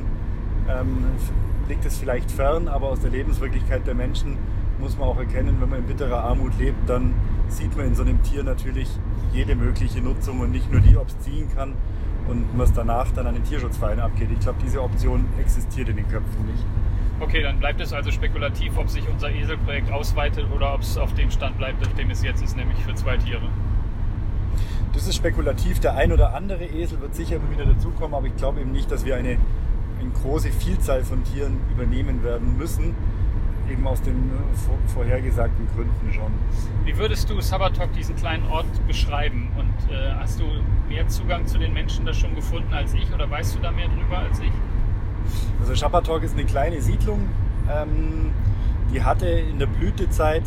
ähm, 0.68 1.04
liegt 1.68 1.84
es 1.84 1.98
vielleicht 1.98 2.30
fern, 2.30 2.68
aber 2.68 2.88
aus 2.88 3.00
der 3.00 3.10
Lebenswirklichkeit 3.10 3.86
der 3.86 3.94
Menschen 3.94 4.36
muss 4.80 4.96
man 4.96 5.08
auch 5.08 5.18
erkennen, 5.18 5.56
wenn 5.60 5.68
man 5.68 5.80
in 5.80 5.86
bitterer 5.86 6.24
Armut 6.24 6.58
lebt, 6.58 6.88
dann 6.88 7.14
sieht 7.48 7.76
man 7.76 7.86
in 7.86 7.94
so 7.94 8.02
einem 8.02 8.22
Tier 8.22 8.42
natürlich 8.42 8.88
jede 9.32 9.54
mögliche 9.54 10.00
Nutzung 10.00 10.40
und 10.40 10.50
nicht 10.50 10.70
nur 10.72 10.80
die, 10.80 10.96
ob 10.96 11.08
es 11.08 11.18
ziehen 11.20 11.48
kann 11.54 11.74
und 12.28 12.46
was 12.56 12.72
danach 12.72 13.10
dann 13.12 13.26
an 13.26 13.34
den 13.34 13.44
Tierschutzverein 13.44 14.00
abgeht. 14.00 14.30
Ich 14.32 14.40
glaube, 14.40 14.58
diese 14.64 14.82
Option 14.82 15.26
existiert 15.38 15.88
in 15.88 15.96
den 15.96 16.08
Köpfen 16.08 16.46
nicht. 16.46 16.64
Okay, 17.20 17.42
dann 17.42 17.58
bleibt 17.58 17.80
es 17.80 17.92
also 17.92 18.10
spekulativ, 18.10 18.78
ob 18.78 18.88
sich 18.88 19.06
unser 19.08 19.30
Eselprojekt 19.30 19.92
ausweitet 19.92 20.46
oder 20.54 20.74
ob 20.74 20.80
es 20.80 20.96
auf 20.96 21.12
dem 21.14 21.30
Stand 21.30 21.58
bleibt, 21.58 21.86
auf 21.86 21.92
dem 21.94 22.10
es 22.10 22.22
jetzt 22.22 22.42
ist, 22.42 22.56
nämlich 22.56 22.78
für 22.78 22.94
zwei 22.94 23.18
Tiere. 23.18 23.48
Das 24.94 25.06
ist 25.06 25.16
spekulativ. 25.16 25.80
Der 25.80 25.94
ein 25.96 26.12
oder 26.12 26.34
andere 26.34 26.64
Esel 26.64 27.00
wird 27.00 27.14
sicher 27.14 27.36
immer 27.36 27.50
wieder 27.50 27.66
dazukommen, 27.66 28.14
aber 28.14 28.26
ich 28.26 28.36
glaube 28.36 28.60
eben 28.60 28.72
nicht, 28.72 28.90
dass 28.90 29.04
wir 29.04 29.16
eine, 29.16 29.36
eine 30.00 30.10
große 30.22 30.50
Vielzahl 30.50 31.04
von 31.04 31.22
Tieren 31.24 31.58
übernehmen 31.72 32.24
werden 32.24 32.56
müssen 32.56 32.94
eben 33.70 33.86
aus 33.86 34.02
den 34.02 34.16
äh, 34.16 34.88
vorhergesagten 34.92 35.66
Gründen 35.74 36.12
schon. 36.12 36.32
Wie 36.84 36.96
würdest 36.96 37.30
du 37.30 37.40
Sabatok, 37.40 37.92
diesen 37.92 38.16
kleinen 38.16 38.46
Ort, 38.48 38.66
beschreiben? 38.86 39.48
Und 39.56 39.92
äh, 39.92 40.12
hast 40.18 40.40
du 40.40 40.44
mehr 40.88 41.06
Zugang 41.08 41.46
zu 41.46 41.58
den 41.58 41.72
Menschen 41.72 42.04
da 42.04 42.12
schon 42.12 42.34
gefunden 42.34 42.72
als 42.72 42.94
ich 42.94 43.12
oder 43.12 43.30
weißt 43.30 43.56
du 43.56 43.60
da 43.60 43.70
mehr 43.70 43.88
drüber 43.88 44.18
als 44.18 44.40
ich? 44.40 44.52
Also 45.60 45.74
Sabatok 45.74 46.22
ist 46.22 46.34
eine 46.34 46.44
kleine 46.44 46.80
Siedlung. 46.80 47.28
Ähm, 47.70 48.30
die 48.92 49.02
hatte 49.02 49.28
in 49.28 49.58
der 49.58 49.66
Blütezeit 49.66 50.44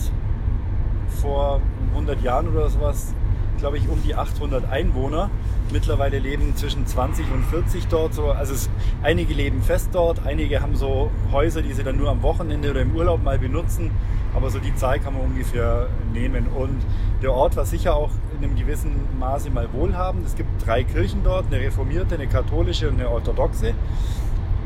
vor 1.21 1.61
100 1.91 2.21
Jahren 2.21 2.47
oder 2.49 2.69
sowas, 2.69 3.13
glaube 3.63 3.77
ich, 3.77 3.87
um 3.87 4.03
die 4.03 4.13
800 4.13 4.69
Einwohner. 4.69 5.29
Mittlerweile 5.71 6.19
leben 6.19 6.53
zwischen 6.57 6.85
20 6.85 7.25
und 7.31 7.45
40 7.45 7.87
dort. 7.87 8.13
So, 8.13 8.29
also 8.29 8.53
es, 8.53 8.69
einige 9.03 9.33
leben 9.33 9.61
fest 9.61 9.91
dort, 9.93 10.25
einige 10.25 10.61
haben 10.61 10.75
so 10.75 11.09
Häuser, 11.31 11.61
die 11.61 11.71
sie 11.71 11.81
dann 11.81 11.95
nur 11.95 12.09
am 12.09 12.21
Wochenende 12.23 12.71
oder 12.71 12.81
im 12.81 12.93
Urlaub 12.93 13.23
mal 13.23 13.39
benutzen. 13.39 13.89
Aber 14.35 14.49
so 14.49 14.59
die 14.59 14.75
Zahl 14.75 14.99
kann 14.99 15.13
man 15.13 15.23
ungefähr 15.23 15.87
nehmen. 16.11 16.47
Und 16.47 16.81
der 17.21 17.31
Ort 17.31 17.55
war 17.55 17.65
sicher 17.65 17.95
auch 17.95 18.09
in 18.37 18.43
einem 18.43 18.57
gewissen 18.57 18.91
Maße 19.17 19.49
mal 19.49 19.71
wohlhabend. 19.71 20.25
Es 20.27 20.35
gibt 20.35 20.49
drei 20.65 20.83
Kirchen 20.83 21.23
dort, 21.23 21.45
eine 21.45 21.61
reformierte, 21.61 22.15
eine 22.15 22.27
katholische 22.27 22.89
und 22.89 22.99
eine 22.99 23.09
orthodoxe. 23.09 23.75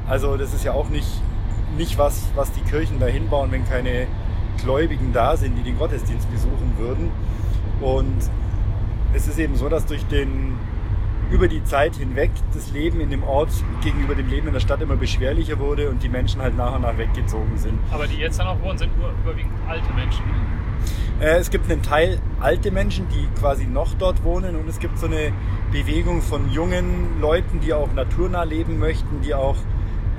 Also 0.07 0.37
das 0.37 0.55
ist 0.55 0.63
ja 0.63 0.71
auch 0.71 0.89
nicht, 0.89 1.21
nicht 1.77 1.99
was, 1.99 2.29
was 2.33 2.51
die 2.51 2.61
Kirchen 2.61 2.99
da 2.99 3.05
hinbauen, 3.05 3.51
wenn 3.51 3.63
keine 3.69 4.07
Gläubigen 4.63 5.13
da 5.13 5.37
sind, 5.37 5.55
die 5.55 5.61
den 5.61 5.77
Gottesdienst 5.77 6.27
besuchen 6.31 6.73
würden. 6.79 7.11
Und 7.79 8.31
es 9.13 9.27
ist 9.27 9.39
eben 9.39 9.55
so, 9.55 9.69
dass 9.69 9.85
durch 9.85 10.05
den 10.07 10.57
über 11.31 11.47
die 11.47 11.63
Zeit 11.63 11.95
hinweg 11.95 12.31
das 12.53 12.71
Leben 12.71 13.01
in 13.01 13.09
dem 13.09 13.23
Ort 13.23 13.49
gegenüber 13.83 14.15
dem 14.15 14.29
Leben 14.29 14.47
in 14.47 14.53
der 14.53 14.61
Stadt 14.61 14.81
immer 14.81 14.95
beschwerlicher 14.95 15.59
wurde 15.59 15.89
und 15.89 16.01
die 16.01 16.09
Menschen 16.09 16.41
halt 16.41 16.55
nach 16.55 16.75
und 16.75 16.83
nach 16.83 16.97
weggezogen 16.97 17.57
sind. 17.57 17.77
Aber 17.91 18.07
die 18.07 18.15
jetzt 18.15 18.39
dann 18.39 18.47
auch 18.47 18.61
wohnen, 18.61 18.77
sind 18.77 18.91
überwiegend 19.23 19.51
alte 19.67 19.91
Menschen. 19.93 20.23
Äh, 21.19 21.37
es 21.37 21.49
gibt 21.49 21.69
einen 21.69 21.81
Teil 21.81 22.19
alte 22.39 22.71
Menschen, 22.71 23.07
die 23.09 23.27
quasi 23.39 23.65
noch 23.65 23.93
dort 23.95 24.23
wohnen 24.23 24.55
und 24.55 24.69
es 24.69 24.79
gibt 24.79 24.97
so 24.99 25.07
eine 25.07 25.33
Bewegung 25.71 26.21
von 26.21 26.49
jungen 26.51 27.19
Leuten, 27.19 27.59
die 27.59 27.73
auch 27.73 27.91
naturnah 27.93 28.43
leben 28.43 28.79
möchten, 28.79 29.21
die 29.21 29.33
auch 29.33 29.57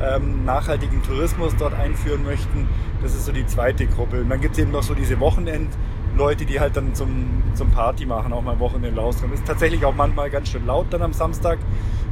ähm, 0.00 0.45
nachhaltigen 0.45 1.02
Tourismus 1.02 1.57
dort 1.57 1.75
einführen 1.75 2.25
möchten. 2.25 2.68
Das 3.02 3.14
ist 3.14 3.25
so 3.25 3.33
die 3.33 3.47
zweite 3.47 3.87
Gruppe. 3.87 4.21
Und 4.21 4.28
dann 4.28 4.40
gibt 4.40 4.54
es 4.54 4.59
eben 4.59 4.73
noch 4.73 4.83
so 4.83 4.95
diese 4.95 5.18
Wochenend- 5.21 5.73
Leute, 6.18 6.44
die 6.44 6.58
halt 6.58 6.76
dann 6.76 6.94
zum, 6.94 7.42
zum 7.54 7.70
Party 7.70 8.04
machen, 8.04 8.32
auch 8.32 8.42
mal 8.42 8.52
am 8.52 8.58
Wochenende 8.58 9.00
rauskommen. 9.00 9.34
Ist 9.34 9.46
tatsächlich 9.46 9.84
auch 9.84 9.94
manchmal 9.94 10.30
ganz 10.30 10.48
schön 10.48 10.66
laut 10.66 10.87
dann 10.90 11.00
am 11.00 11.12
Samstag, 11.12 11.58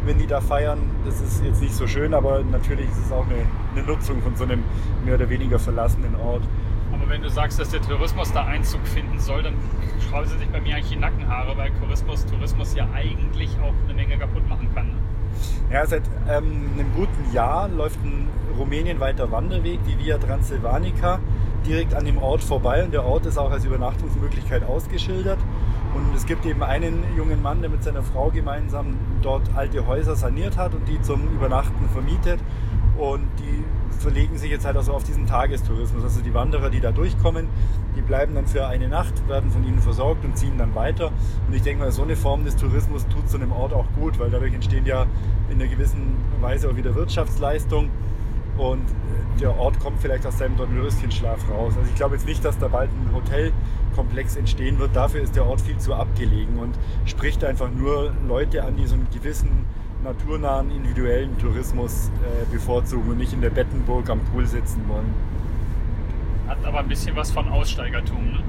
wenn 0.04 0.16
die 0.16 0.28
da 0.28 0.40
feiern. 0.40 0.78
Das 1.04 1.20
ist 1.20 1.44
jetzt 1.44 1.60
nicht 1.60 1.74
so 1.74 1.86
schön, 1.88 2.14
aber 2.14 2.42
natürlich 2.44 2.88
ist 2.88 3.06
es 3.06 3.12
auch 3.12 3.26
eine, 3.26 3.44
eine 3.74 3.84
Nutzung 3.84 4.22
von 4.22 4.36
so 4.36 4.44
einem 4.44 4.62
mehr 5.04 5.16
oder 5.16 5.28
weniger 5.28 5.58
verlassenen 5.58 6.14
Ort. 6.14 6.42
Aber 6.92 7.10
wenn 7.10 7.20
du 7.20 7.28
sagst, 7.28 7.58
dass 7.58 7.70
der 7.70 7.82
Tourismus 7.82 8.32
da 8.32 8.44
Einzug 8.44 8.86
finden 8.86 9.18
soll, 9.18 9.42
dann 9.42 9.54
schrauben 10.08 10.28
sie 10.28 10.38
sich 10.38 10.48
bei 10.48 10.60
mir 10.60 10.76
eigentlich 10.76 10.90
die 10.90 10.96
Nackenhaare, 10.96 11.56
weil 11.56 11.72
Tourismus, 11.72 12.24
Tourismus 12.26 12.74
ja 12.76 12.88
eigentlich 12.94 13.50
auch 13.60 13.74
eine 13.84 13.94
Menge 13.94 14.16
kaputt 14.16 14.48
machen 14.48 14.70
kann. 14.72 14.92
Ja, 15.70 15.86
seit 15.86 16.02
ähm, 16.28 16.70
einem 16.74 16.92
guten 16.94 17.32
Jahr 17.32 17.68
läuft 17.68 17.98
ein 18.04 18.28
rumänienweiter 18.58 19.30
Wanderweg, 19.30 19.80
die 19.86 19.98
Via 19.98 20.18
Transylvanica, 20.18 21.18
direkt 21.66 21.94
an 21.94 22.04
dem 22.04 22.18
Ort 22.18 22.42
vorbei 22.42 22.84
und 22.84 22.92
der 22.92 23.04
Ort 23.04 23.26
ist 23.26 23.38
auch 23.38 23.50
als 23.50 23.64
Übernachtungsmöglichkeit 23.64 24.64
ausgeschildert. 24.64 25.38
Und 25.94 26.14
es 26.14 26.26
gibt 26.26 26.44
eben 26.46 26.62
einen 26.62 27.02
jungen 27.16 27.42
Mann, 27.42 27.60
der 27.62 27.70
mit 27.70 27.82
seiner 27.82 28.02
Frau 28.02 28.30
gemeinsam 28.30 28.98
dort 29.22 29.42
alte 29.54 29.86
Häuser 29.86 30.14
saniert 30.14 30.56
hat 30.56 30.74
und 30.74 30.86
die 30.88 31.00
zum 31.00 31.28
Übernachten 31.34 31.88
vermietet. 31.92 32.38
Und 32.98 33.28
die 33.38 33.64
verlegen 33.98 34.38
sich 34.38 34.50
jetzt 34.50 34.64
halt 34.64 34.76
also 34.76 34.92
auf 34.92 35.04
diesen 35.04 35.26
Tagestourismus. 35.26 36.02
Also 36.02 36.20
die 36.20 36.34
Wanderer, 36.34 36.70
die 36.70 36.80
da 36.80 36.92
durchkommen, 36.92 37.48
die 37.96 38.02
bleiben 38.02 38.34
dann 38.34 38.46
für 38.46 38.66
eine 38.66 38.88
Nacht, 38.88 39.28
werden 39.28 39.50
von 39.50 39.66
ihnen 39.66 39.80
versorgt 39.80 40.24
und 40.24 40.36
ziehen 40.36 40.58
dann 40.58 40.74
weiter. 40.74 41.10
Und 41.46 41.54
ich 41.54 41.62
denke 41.62 41.84
mal, 41.84 41.92
so 41.92 42.02
eine 42.02 42.16
Form 42.16 42.44
des 42.44 42.56
Tourismus 42.56 43.06
tut 43.08 43.28
so 43.28 43.36
einem 43.36 43.52
Ort 43.52 43.72
auch 43.72 43.86
gut, 43.98 44.18
weil 44.18 44.30
dadurch 44.30 44.54
entstehen 44.54 44.86
ja 44.86 45.06
in 45.50 45.60
einer 45.60 45.70
gewissen 45.70 46.16
Weise 46.40 46.70
auch 46.70 46.76
wieder 46.76 46.94
Wirtschaftsleistung. 46.94 47.90
Und 48.58 48.84
der 49.40 49.58
Ort 49.58 49.78
kommt 49.80 50.00
vielleicht 50.00 50.26
aus 50.26 50.38
seinem 50.38 50.56
Dornröschenschlaf 50.56 51.50
raus. 51.50 51.74
Also 51.76 51.88
ich 51.88 51.94
glaube 51.94 52.14
jetzt 52.14 52.26
nicht, 52.26 52.44
dass 52.44 52.58
da 52.58 52.68
bald 52.68 52.90
ein 52.90 53.14
Hotelkomplex 53.14 54.36
entstehen 54.36 54.78
wird. 54.78 54.96
Dafür 54.96 55.20
ist 55.20 55.36
der 55.36 55.46
Ort 55.46 55.60
viel 55.60 55.76
zu 55.76 55.94
abgelegen 55.94 56.58
und 56.58 56.78
spricht 57.04 57.44
einfach 57.44 57.70
nur 57.70 58.14
Leute 58.26 58.64
an, 58.64 58.76
die 58.76 58.86
so 58.86 58.94
einen 58.94 59.08
gewissen 59.12 59.66
naturnahen, 60.06 60.70
individuellen 60.70 61.36
Tourismus 61.38 62.10
äh, 62.22 62.52
bevorzugen 62.52 63.10
und 63.10 63.18
nicht 63.18 63.32
in 63.32 63.40
der 63.40 63.50
Bettenburg 63.50 64.08
am 64.08 64.20
Pool 64.20 64.46
sitzen 64.46 64.82
wollen. 64.88 65.12
Hat 66.46 66.64
aber 66.64 66.78
ein 66.78 66.88
bisschen 66.88 67.16
was 67.16 67.32
von 67.32 67.48
Aussteigertum, 67.48 68.32
ne? 68.32 68.42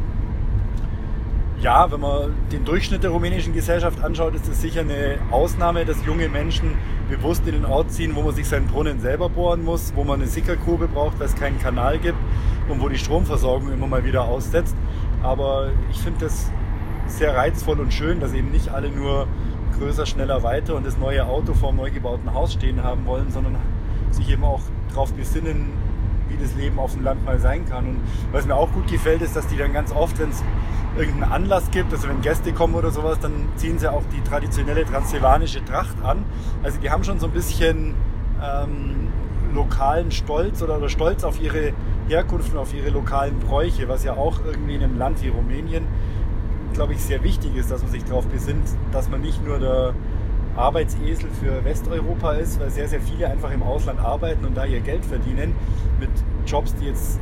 Ja, 1.59 1.91
wenn 1.91 1.99
man 1.99 2.33
den 2.51 2.63
Durchschnitt 2.65 3.01
der 3.01 3.09
rumänischen 3.09 3.51
Gesellschaft 3.51 4.03
anschaut, 4.03 4.35
ist 4.35 4.47
es 4.47 4.61
sicher 4.61 4.81
eine 4.81 5.17
Ausnahme, 5.31 5.85
dass 5.85 6.05
junge 6.05 6.29
Menschen 6.29 6.75
bewusst 7.09 7.47
in 7.47 7.53
den 7.53 7.65
Ort 7.65 7.91
ziehen, 7.91 8.15
wo 8.15 8.21
man 8.21 8.35
sich 8.35 8.47
seinen 8.47 8.67
Brunnen 8.67 8.99
selber 8.99 9.27
bohren 9.27 9.63
muss, 9.63 9.91
wo 9.95 10.03
man 10.03 10.21
eine 10.21 10.29
Sickergrube 10.29 10.87
braucht, 10.87 11.19
weil 11.19 11.25
es 11.25 11.35
keinen 11.35 11.59
Kanal 11.59 11.97
gibt 11.97 12.19
und 12.69 12.79
wo 12.79 12.89
die 12.89 12.99
Stromversorgung 12.99 13.71
immer 13.71 13.87
mal 13.87 14.05
wieder 14.05 14.25
aussetzt. 14.25 14.75
Aber 15.23 15.71
ich 15.89 15.97
finde 15.97 16.25
das 16.25 16.51
sehr 17.07 17.35
reizvoll 17.35 17.79
und 17.79 17.91
schön, 17.91 18.19
dass 18.19 18.33
eben 18.33 18.51
nicht 18.51 18.69
alle 18.69 18.91
nur 18.91 19.27
größer, 19.79 20.05
schneller, 20.05 20.43
weiter 20.43 20.75
und 20.75 20.85
das 20.85 20.97
neue 20.97 21.25
Auto 21.25 21.53
vor 21.53 21.69
dem 21.69 21.77
neu 21.77 21.91
gebauten 21.91 22.33
Haus 22.33 22.53
stehen 22.53 22.83
haben 22.83 23.05
wollen, 23.05 23.31
sondern 23.31 23.55
sich 24.11 24.29
eben 24.29 24.43
auch 24.43 24.61
darauf 24.89 25.13
besinnen, 25.13 25.71
wie 26.29 26.37
das 26.37 26.55
Leben 26.55 26.79
auf 26.79 26.93
dem 26.93 27.03
Land 27.03 27.23
mal 27.25 27.39
sein 27.39 27.65
kann. 27.67 27.87
Und 27.87 27.99
was 28.31 28.45
mir 28.45 28.55
auch 28.55 28.71
gut 28.71 28.87
gefällt, 28.87 29.21
ist, 29.21 29.35
dass 29.35 29.47
die 29.47 29.57
dann 29.57 29.73
ganz 29.73 29.91
oft, 29.91 30.19
wenn 30.19 30.29
es 30.29 30.43
irgendeinen 30.97 31.31
Anlass 31.31 31.69
gibt, 31.71 31.93
also 31.93 32.07
wenn 32.07 32.21
Gäste 32.21 32.53
kommen 32.53 32.75
oder 32.75 32.91
sowas, 32.91 33.19
dann 33.19 33.31
ziehen 33.55 33.79
sie 33.79 33.91
auch 33.91 34.03
die 34.15 34.21
traditionelle 34.21 34.85
transsilvanische 34.85 35.63
Tracht 35.63 35.95
an. 36.03 36.25
Also 36.63 36.79
die 36.79 36.89
haben 36.89 37.03
schon 37.03 37.19
so 37.19 37.27
ein 37.27 37.33
bisschen 37.33 37.93
ähm, 38.43 39.09
lokalen 39.53 40.11
Stolz 40.11 40.61
oder, 40.61 40.77
oder 40.77 40.89
Stolz 40.89 41.23
auf 41.23 41.41
ihre 41.41 41.73
Herkunft 42.07 42.53
und 42.53 42.59
auf 42.59 42.73
ihre 42.73 42.89
lokalen 42.89 43.39
Bräuche, 43.39 43.87
was 43.87 44.03
ja 44.03 44.13
auch 44.13 44.39
irgendwie 44.45 44.75
in 44.75 44.83
einem 44.83 44.97
Land 44.97 45.21
wie 45.23 45.29
Rumänien 45.29 45.83
glaube 46.77 46.93
ich, 46.93 46.99
sehr 46.99 47.23
wichtig 47.23 47.55
ist, 47.55 47.71
dass 47.71 47.81
man 47.81 47.91
sich 47.91 48.05
darauf 48.05 48.27
besinnt, 48.27 48.67
dass 48.91 49.09
man 49.09 49.21
nicht 49.21 49.43
nur 49.43 49.57
der 49.57 49.95
Arbeitsesel 50.55 51.27
für 51.41 51.65
Westeuropa 51.65 52.33
ist, 52.33 52.59
weil 52.59 52.69
sehr, 52.69 52.87
sehr 52.87 53.01
viele 53.01 53.27
einfach 53.29 53.51
im 53.51 53.63
Ausland 53.63 53.99
arbeiten 53.99 54.45
und 54.45 54.55
da 54.55 54.63
ihr 54.63 54.79
Geld 54.79 55.03
verdienen 55.03 55.55
mit 55.99 56.09
Jobs, 56.45 56.75
die 56.75 56.85
jetzt, 56.85 57.19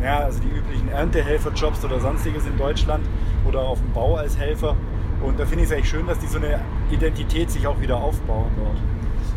naja, 0.00 0.20
also 0.20 0.40
die 0.40 0.48
üblichen 0.48 0.88
Erntehelferjobs 0.88 1.84
oder 1.84 2.00
sonstiges 2.00 2.46
in 2.46 2.56
Deutschland 2.56 3.04
oder 3.46 3.60
auf 3.60 3.78
dem 3.78 3.92
Bau 3.92 4.16
als 4.16 4.38
Helfer. 4.38 4.74
Und 5.22 5.38
da 5.38 5.44
finde 5.44 5.64
ich 5.64 5.70
es 5.70 5.76
eigentlich 5.76 5.90
schön, 5.90 6.06
dass 6.06 6.18
die 6.18 6.26
so 6.26 6.38
eine 6.38 6.58
Identität 6.90 7.50
sich 7.50 7.66
auch 7.66 7.78
wieder 7.82 7.98
aufbauen 7.98 8.50
dort. 8.56 8.78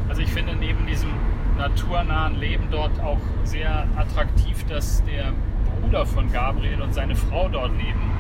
Also 0.08 0.22
ich 0.22 0.32
finde 0.32 0.56
neben 0.56 0.88
diesem 0.88 1.10
naturnahen 1.58 2.36
Leben 2.36 2.70
dort 2.72 2.98
auch 3.02 3.20
sehr 3.44 3.86
attraktiv, 3.98 4.64
dass 4.70 5.04
der 5.04 5.34
Bruder 5.82 6.06
von 6.06 6.32
Gabriel 6.32 6.82
und 6.82 6.94
seine 6.94 7.18
Frau 7.18 7.50
dort 7.50 7.72
leben 7.74 8.17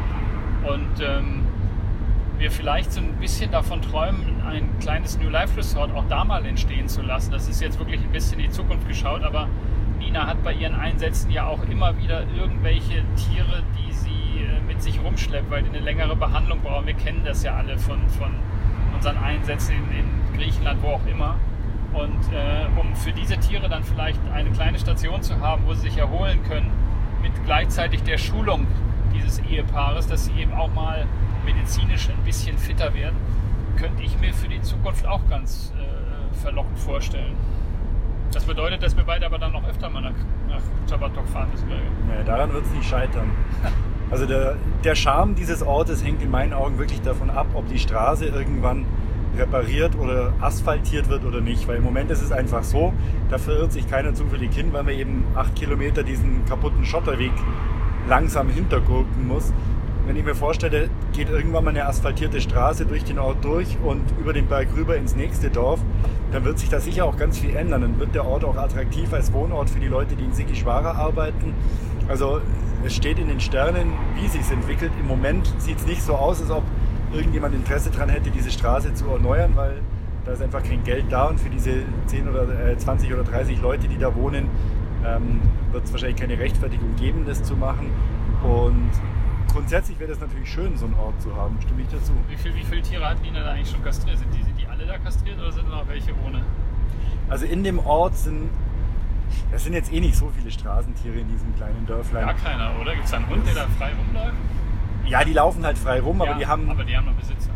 und 0.67 1.01
ähm, 1.01 1.45
wir 2.37 2.51
vielleicht 2.51 2.91
so 2.91 3.01
ein 3.01 3.13
bisschen 3.13 3.51
davon 3.51 3.81
träumen, 3.81 4.41
ein 4.45 4.69
kleines 4.79 5.17
New 5.17 5.29
Life 5.29 5.57
Resort 5.57 5.91
auch 5.95 6.05
da 6.07 6.23
mal 6.23 6.45
entstehen 6.45 6.87
zu 6.87 7.01
lassen. 7.01 7.31
Das 7.31 7.47
ist 7.47 7.61
jetzt 7.61 7.79
wirklich 7.79 8.01
ein 8.01 8.11
bisschen 8.11 8.39
in 8.39 8.45
die 8.47 8.51
Zukunft 8.51 8.87
geschaut, 8.87 9.23
aber 9.23 9.47
Nina 9.97 10.27
hat 10.27 10.43
bei 10.43 10.53
ihren 10.53 10.75
Einsätzen 10.75 11.31
ja 11.31 11.47
auch 11.47 11.63
immer 11.63 11.97
wieder 11.97 12.23
irgendwelche 12.37 13.03
Tiere, 13.15 13.63
die 13.77 13.91
sie 13.91 14.09
äh, 14.09 14.61
mit 14.67 14.81
sich 14.81 14.99
rumschleppt, 15.03 15.49
weil 15.49 15.63
die 15.63 15.69
eine 15.69 15.79
längere 15.79 16.15
Behandlung 16.15 16.61
brauchen. 16.61 16.85
Wir 16.85 16.93
kennen 16.93 17.23
das 17.25 17.43
ja 17.43 17.55
alle 17.55 17.77
von, 17.79 18.07
von 18.09 18.31
unseren 18.93 19.17
Einsätzen 19.17 19.73
in, 19.73 19.99
in 19.99 20.37
Griechenland, 20.37 20.81
wo 20.83 20.89
auch 20.89 21.05
immer. 21.07 21.35
Und 21.93 22.31
äh, 22.31 22.79
um 22.79 22.95
für 22.95 23.11
diese 23.11 23.37
Tiere 23.37 23.69
dann 23.69 23.83
vielleicht 23.83 24.19
eine 24.31 24.51
kleine 24.51 24.77
Station 24.77 25.23
zu 25.23 25.39
haben, 25.39 25.63
wo 25.65 25.73
sie 25.73 25.89
sich 25.89 25.97
erholen 25.97 26.43
können, 26.47 26.69
mit 27.23 27.31
gleichzeitig 27.45 28.03
der 28.03 28.19
Schulung 28.19 28.67
dieses 29.17 29.39
Ehepaares, 29.39 30.07
dass 30.07 30.25
sie 30.25 30.33
eben 30.33 30.53
auch 30.53 30.73
mal 30.73 31.05
medizinisch 31.45 32.09
ein 32.09 32.23
bisschen 32.23 32.57
fitter 32.57 32.93
werden, 32.93 33.15
könnte 33.77 34.03
ich 34.03 34.17
mir 34.19 34.33
für 34.33 34.47
die 34.47 34.61
Zukunft 34.61 35.05
auch 35.05 35.27
ganz 35.29 35.73
äh, 35.77 36.35
verlockend 36.41 36.79
vorstellen. 36.79 37.35
Das 38.31 38.43
bedeutet, 38.45 38.83
dass 38.83 38.95
wir 38.95 39.03
beide 39.03 39.25
aber 39.25 39.37
dann 39.37 39.53
noch 39.53 39.67
öfter 39.67 39.89
mal 39.89 40.01
nach, 40.01 40.11
nach 40.49 40.61
Tabatok 40.87 41.27
fahren 41.29 41.49
müssen. 41.51 41.69
Ja, 41.69 42.23
daran 42.25 42.51
wird 42.51 42.65
es 42.65 42.71
nicht 42.71 42.87
scheitern. 42.87 43.31
Also 44.09 44.25
der, 44.25 44.55
der 44.85 44.95
Charme 44.95 45.35
dieses 45.35 45.61
Ortes 45.61 46.01
hängt 46.01 46.23
in 46.23 46.31
meinen 46.31 46.53
Augen 46.53 46.77
wirklich 46.79 47.01
davon 47.01 47.29
ab, 47.29 47.47
ob 47.55 47.67
die 47.67 47.77
Straße 47.77 48.25
irgendwann 48.25 48.85
repariert 49.37 49.97
oder 49.97 50.31
asphaltiert 50.39 51.09
wird 51.09 51.25
oder 51.25 51.41
nicht. 51.41 51.67
Weil 51.67 51.75
im 51.75 51.83
Moment 51.83 52.09
ist 52.09 52.21
es 52.21 52.31
einfach 52.31 52.63
so, 52.63 52.93
da 53.29 53.37
verirrt 53.37 53.73
sich 53.73 53.85
keiner 53.89 54.13
zufällig 54.13 54.53
hin, 54.53 54.71
weil 54.71 54.87
wir 54.87 54.93
eben 54.93 55.25
acht 55.35 55.55
Kilometer 55.55 56.03
diesen 56.03 56.45
kaputten 56.45 56.85
Schotterweg 56.85 57.33
langsam 58.07 58.49
hintergurken 58.49 59.27
muss. 59.27 59.53
Wenn 60.05 60.15
ich 60.15 60.23
mir 60.23 60.35
vorstelle, 60.35 60.89
geht 61.13 61.29
irgendwann 61.29 61.65
mal 61.65 61.71
eine 61.71 61.85
asphaltierte 61.85 62.39
Straße 62.39 62.85
durch 62.85 63.03
den 63.03 63.19
Ort 63.19 63.43
durch 63.43 63.77
und 63.83 64.01
über 64.21 64.31
den 64.31 64.47
Berg 64.47 64.69
rüber 64.75 64.95
ins 64.95 65.15
nächste 65.15 65.49
Dorf, 65.49 65.81
dann 66.31 66.45
wird 66.45 66.59
sich 66.59 66.69
da 66.69 66.79
sicher 66.79 67.05
auch 67.05 67.17
ganz 67.17 67.39
viel 67.39 67.55
ändern. 67.55 67.81
Dann 67.81 67.99
wird 67.99 68.15
der 68.15 68.25
Ort 68.25 68.45
auch 68.45 68.55
attraktiv 68.55 69.11
als 69.13 69.33
Wohnort 69.33 69.69
für 69.69 69.79
die 69.79 69.87
Leute, 69.87 70.15
die 70.15 70.23
in 70.23 70.33
Sikischwara 70.33 70.91
arbeiten. 70.93 71.53
Also 72.07 72.39
es 72.85 72.95
steht 72.95 73.19
in 73.19 73.27
den 73.27 73.41
Sternen, 73.41 73.91
wie 74.15 74.27
sich 74.29 74.49
entwickelt. 74.49 74.91
Im 74.97 75.07
Moment 75.07 75.53
sieht 75.57 75.77
es 75.77 75.85
nicht 75.85 76.01
so 76.01 76.15
aus, 76.15 76.41
als 76.41 76.51
ob 76.51 76.63
irgendjemand 77.13 77.53
Interesse 77.53 77.89
daran 77.89 78.09
hätte, 78.09 78.29
diese 78.29 78.51
Straße 78.51 78.93
zu 78.93 79.07
erneuern, 79.07 79.51
weil 79.55 79.81
da 80.25 80.33
ist 80.33 80.41
einfach 80.41 80.63
kein 80.63 80.83
Geld 80.83 81.05
da 81.09 81.25
und 81.25 81.39
für 81.39 81.49
diese 81.49 81.83
10 82.07 82.27
oder 82.27 82.47
20 82.77 83.09
äh, 83.09 83.13
oder 83.13 83.23
30 83.23 83.61
Leute, 83.61 83.87
die 83.87 83.97
da 83.97 84.13
wohnen, 84.13 84.49
ähm, 85.07 85.41
wird 85.71 85.85
es 85.85 85.91
wahrscheinlich 85.91 86.17
keine 86.17 86.37
Rechtfertigung 86.37 86.95
geben, 86.95 87.25
das 87.25 87.43
zu 87.43 87.55
machen. 87.55 87.89
Und 88.43 88.91
grundsätzlich 89.51 89.99
wäre 89.99 90.11
das 90.11 90.19
natürlich 90.19 90.51
schön, 90.51 90.77
so 90.77 90.85
einen 90.85 90.95
Ort 90.95 91.21
zu 91.21 91.35
haben, 91.35 91.57
stimme 91.61 91.81
ich 91.81 91.87
dazu. 91.87 92.13
Wie, 92.29 92.35
viel, 92.35 92.53
wie 92.55 92.63
viele 92.63 92.81
Tiere 92.81 93.09
hat 93.09 93.21
Nina 93.21 93.43
da 93.43 93.51
eigentlich 93.51 93.69
schon 93.69 93.83
kastriert? 93.83 94.17
Sind 94.17 94.33
die, 94.33 94.43
sind 94.43 94.59
die 94.59 94.67
alle 94.67 94.85
da 94.85 94.97
kastriert 94.97 95.39
oder 95.39 95.51
sind 95.51 95.69
noch 95.69 95.87
welche 95.87 96.11
ohne? 96.25 96.43
Also 97.29 97.45
in 97.45 97.63
dem 97.63 97.79
Ort 97.79 98.15
sind, 98.15 98.49
es 99.51 99.63
sind 99.63 99.73
jetzt 99.73 99.91
eh 99.91 99.99
nicht 99.99 100.15
so 100.15 100.31
viele 100.37 100.51
Straßentiere 100.51 101.15
in 101.19 101.27
diesem 101.27 101.55
kleinen 101.55 101.85
Dörflein. 101.85 102.25
Gar 102.25 102.35
keiner, 102.35 102.71
oder? 102.79 102.93
Gibt 102.93 103.05
es 103.05 103.11
da 103.11 103.17
einen 103.17 103.29
Hund, 103.29 103.47
der 103.47 103.55
da 103.55 103.65
frei 103.77 103.91
rumläuft? 103.93 104.37
Ja, 105.05 105.23
die 105.23 105.33
laufen 105.33 105.65
halt 105.65 105.77
frei 105.77 106.01
rum, 106.01 106.17
ja, 106.19 106.25
aber 106.25 106.39
die 106.39 106.45
haben. 106.45 106.69
Aber 106.69 106.83
die 106.83 106.95
haben 106.95 107.05
noch 107.05 107.13
Besitzer. 107.13 107.51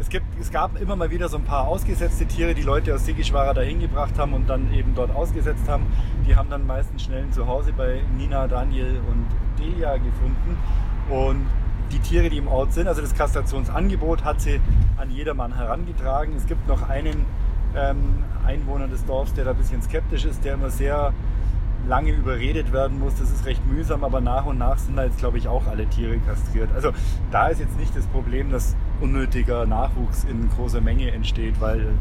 Es, 0.00 0.08
gibt, 0.08 0.26
es 0.40 0.52
gab 0.52 0.80
immer 0.80 0.94
mal 0.94 1.10
wieder 1.10 1.28
so 1.28 1.38
ein 1.38 1.44
paar 1.44 1.66
ausgesetzte 1.66 2.24
Tiere, 2.26 2.54
die 2.54 2.62
Leute 2.62 2.94
aus 2.94 3.04
Sigischwara 3.04 3.52
dahin 3.52 3.80
gebracht 3.80 4.16
haben 4.16 4.32
und 4.32 4.48
dann 4.48 4.72
eben 4.72 4.94
dort 4.94 5.10
ausgesetzt 5.10 5.68
haben. 5.68 5.86
Die 6.26 6.36
haben 6.36 6.48
dann 6.50 6.66
meistens 6.66 7.02
schnell 7.02 7.24
ein 7.24 7.32
Zuhause 7.32 7.72
bei 7.76 8.00
Nina, 8.16 8.46
Daniel 8.46 9.00
und 9.10 9.26
Delia 9.58 9.96
gefunden. 9.96 10.56
Und 11.10 11.46
die 11.90 11.98
Tiere, 11.98 12.30
die 12.30 12.38
im 12.38 12.46
Ort 12.46 12.74
sind, 12.74 12.86
also 12.86 13.00
das 13.02 13.12
Kastrationsangebot 13.14 14.22
hat 14.22 14.40
sie 14.40 14.60
an 14.98 15.10
jedermann 15.10 15.56
herangetragen. 15.56 16.36
Es 16.36 16.46
gibt 16.46 16.68
noch 16.68 16.88
einen 16.88 17.24
ähm, 17.74 18.22
Einwohner 18.46 18.86
des 18.86 19.04
Dorfs, 19.04 19.34
der 19.34 19.46
da 19.46 19.50
ein 19.50 19.56
bisschen 19.56 19.82
skeptisch 19.82 20.24
ist, 20.24 20.44
der 20.44 20.54
immer 20.54 20.70
sehr 20.70 21.12
lange 21.86 22.12
überredet 22.12 22.72
werden 22.72 22.98
muss. 22.98 23.14
Das 23.16 23.30
ist 23.30 23.46
recht 23.46 23.64
mühsam, 23.66 24.04
aber 24.04 24.20
nach 24.20 24.46
und 24.46 24.58
nach 24.58 24.78
sind 24.78 24.96
da 24.96 25.04
jetzt, 25.04 25.18
glaube 25.18 25.38
ich, 25.38 25.48
auch 25.48 25.66
alle 25.66 25.86
Tiere 25.86 26.18
kastriert. 26.18 26.70
Also 26.74 26.92
da 27.30 27.48
ist 27.48 27.60
jetzt 27.60 27.78
nicht 27.78 27.96
das 27.96 28.06
Problem, 28.06 28.50
dass 28.50 28.76
unnötiger 29.00 29.66
Nachwuchs 29.66 30.24
in 30.24 30.48
großer 30.50 30.80
Menge 30.80 31.10
entsteht, 31.12 31.60
weil 31.60 31.94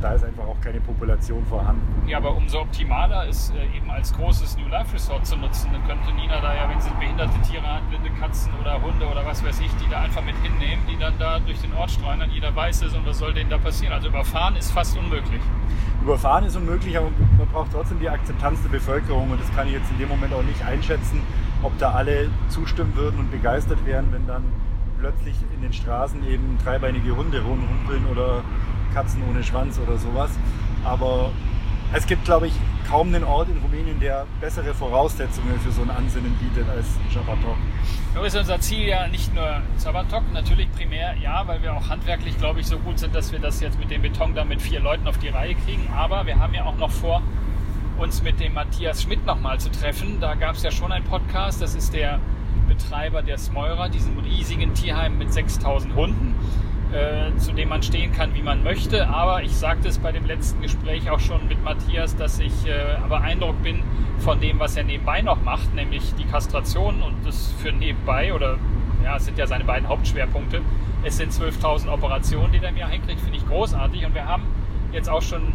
da 0.00 0.12
ist 0.12 0.24
einfach 0.24 0.44
auch 0.44 0.60
keine 0.60 0.80
Population 0.80 1.44
vorhanden. 1.46 2.06
Ja, 2.06 2.18
aber 2.18 2.36
umso 2.36 2.60
optimaler 2.60 3.26
ist 3.26 3.54
äh, 3.54 3.76
eben 3.76 3.90
als 3.90 4.12
großes 4.12 4.56
New 4.58 4.68
Life 4.68 4.92
Resort 4.94 5.26
zu 5.26 5.36
nutzen. 5.36 5.70
Dann 5.72 5.86
könnte 5.86 6.12
Nina 6.14 6.40
da 6.40 6.54
ja, 6.54 6.68
wenn 6.68 6.80
sie 6.80 6.90
behinderte 6.98 7.40
Tiere 7.48 7.66
hat, 7.66 7.88
blinde 7.88 8.10
Katzen 8.20 8.52
oder 8.60 8.80
Hunde 8.82 9.06
oder 9.06 9.24
was 9.24 9.44
weiß 9.44 9.60
ich, 9.60 9.70
die 9.82 9.90
da 9.90 10.00
einfach 10.00 10.22
mit 10.22 10.36
hinnehmen, 10.42 10.82
die 10.88 10.98
dann 10.98 11.14
da 11.18 11.38
durch 11.38 11.60
den 11.60 11.72
Ort 11.74 11.90
streuen, 11.90 12.20
dann 12.20 12.30
jeder 12.30 12.54
weiß 12.54 12.82
es 12.82 12.94
und 12.94 13.06
was 13.06 13.18
soll 13.18 13.32
denen 13.32 13.50
da 13.50 13.58
passieren. 13.58 13.92
Also 13.92 14.08
überfahren 14.08 14.56
ist 14.56 14.70
fast 14.70 14.96
unmöglich. 14.98 15.40
Überfahren 16.02 16.44
ist 16.44 16.56
unmöglich, 16.56 16.96
aber 16.96 17.10
man 17.38 17.48
braucht 17.48 17.72
trotzdem 17.72 17.98
die 17.98 18.08
Akzeptanz 18.08 18.62
der 18.62 18.68
Bevölkerung 18.68 19.30
und 19.30 19.40
das 19.40 19.52
kann 19.54 19.66
ich 19.66 19.74
jetzt 19.74 19.90
in 19.90 19.98
dem 19.98 20.08
Moment 20.08 20.32
auch 20.34 20.42
nicht 20.42 20.64
einschätzen, 20.64 21.20
ob 21.62 21.76
da 21.78 21.92
alle 21.92 22.28
zustimmen 22.48 22.94
würden 22.94 23.18
und 23.18 23.30
begeistert 23.30 23.84
wären, 23.86 24.12
wenn 24.12 24.26
dann 24.26 24.44
plötzlich 24.98 25.34
in 25.54 25.62
den 25.62 25.72
Straßen 25.72 26.26
eben 26.28 26.58
dreibeinige 26.64 27.16
Hunde 27.16 27.42
rumhumpeln 27.42 28.06
oder 28.06 28.42
Katzen 28.94 29.22
ohne 29.28 29.42
Schwanz 29.42 29.78
oder 29.78 29.98
sowas. 29.98 30.30
Aber 30.84 31.30
es 31.92 32.06
gibt, 32.06 32.24
glaube 32.24 32.48
ich, 32.48 32.52
kaum 32.88 33.08
einen 33.08 33.24
Ort 33.24 33.48
in 33.48 33.58
Rumänien, 33.58 34.00
der 34.00 34.26
bessere 34.40 34.74
Voraussetzungen 34.74 35.58
für 35.60 35.70
so 35.70 35.82
ein 35.82 35.90
Ansinnen 35.90 36.36
bietet 36.36 36.68
als 36.68 36.86
Zabatok. 37.12 37.56
Nun 38.14 38.24
ist 38.24 38.36
unser 38.36 38.60
Ziel 38.60 38.88
ja 38.88 39.08
nicht 39.08 39.34
nur 39.34 39.60
Zabatok, 39.76 40.22
natürlich 40.32 40.70
primär 40.72 41.14
ja, 41.16 41.46
weil 41.46 41.62
wir 41.62 41.74
auch 41.74 41.88
handwerklich, 41.88 42.38
glaube 42.38 42.60
ich, 42.60 42.66
so 42.66 42.78
gut 42.78 42.98
sind, 42.98 43.14
dass 43.14 43.32
wir 43.32 43.38
das 43.38 43.60
jetzt 43.60 43.78
mit 43.78 43.90
dem 43.90 44.02
Beton 44.02 44.34
da 44.34 44.44
mit 44.44 44.62
vier 44.62 44.80
Leuten 44.80 45.06
auf 45.06 45.18
die 45.18 45.28
Reihe 45.28 45.54
kriegen. 45.54 45.88
Aber 45.94 46.26
wir 46.26 46.38
haben 46.38 46.54
ja 46.54 46.64
auch 46.64 46.76
noch 46.76 46.90
vor, 46.90 47.22
uns 47.98 48.22
mit 48.22 48.40
dem 48.40 48.54
Matthias 48.54 49.02
Schmidt 49.02 49.24
nochmal 49.24 49.58
zu 49.58 49.70
treffen. 49.70 50.20
Da 50.20 50.34
gab 50.34 50.56
es 50.56 50.62
ja 50.62 50.70
schon 50.70 50.92
einen 50.92 51.04
Podcast, 51.04 51.62
das 51.62 51.74
ist 51.74 51.94
der 51.94 52.20
Betreiber 52.68 53.22
der 53.22 53.38
Smeurer, 53.38 53.88
diesem 53.88 54.18
riesigen 54.18 54.74
Tierheim 54.74 55.18
mit 55.18 55.32
6000 55.32 55.94
Hunden. 55.94 56.34
Äh, 56.92 57.36
zu 57.38 57.52
dem 57.52 57.68
man 57.68 57.82
stehen 57.82 58.12
kann, 58.12 58.32
wie 58.34 58.42
man 58.42 58.62
möchte. 58.62 59.08
Aber 59.08 59.42
ich 59.42 59.56
sagte 59.56 59.88
es 59.88 59.98
bei 59.98 60.12
dem 60.12 60.24
letzten 60.24 60.62
Gespräch 60.62 61.10
auch 61.10 61.18
schon 61.18 61.48
mit 61.48 61.62
Matthias, 61.64 62.14
dass 62.14 62.38
ich 62.38 62.64
äh, 62.64 62.96
beeindruckt 63.08 63.60
bin 63.64 63.82
von 64.18 64.40
dem, 64.40 64.60
was 64.60 64.76
er 64.76 64.84
nebenbei 64.84 65.20
noch 65.20 65.42
macht, 65.42 65.74
nämlich 65.74 66.14
die 66.14 66.24
Kastration 66.24 67.02
und 67.02 67.26
das 67.26 67.52
für 67.60 67.72
nebenbei 67.72 68.32
oder 68.32 68.56
ja, 69.02 69.16
es 69.16 69.24
sind 69.24 69.36
ja 69.36 69.48
seine 69.48 69.64
beiden 69.64 69.88
Hauptschwerpunkte. 69.88 70.62
Es 71.02 71.16
sind 71.16 71.32
12.000 71.32 71.88
Operationen, 71.92 72.52
die 72.52 72.58
er 72.58 72.70
mir 72.70 72.86
hinkriegt, 72.86 73.20
finde 73.20 73.38
ich 73.38 73.46
großartig. 73.46 74.06
Und 74.06 74.14
wir 74.14 74.24
haben 74.24 74.44
jetzt 74.92 75.08
auch 75.08 75.22
schon 75.22 75.52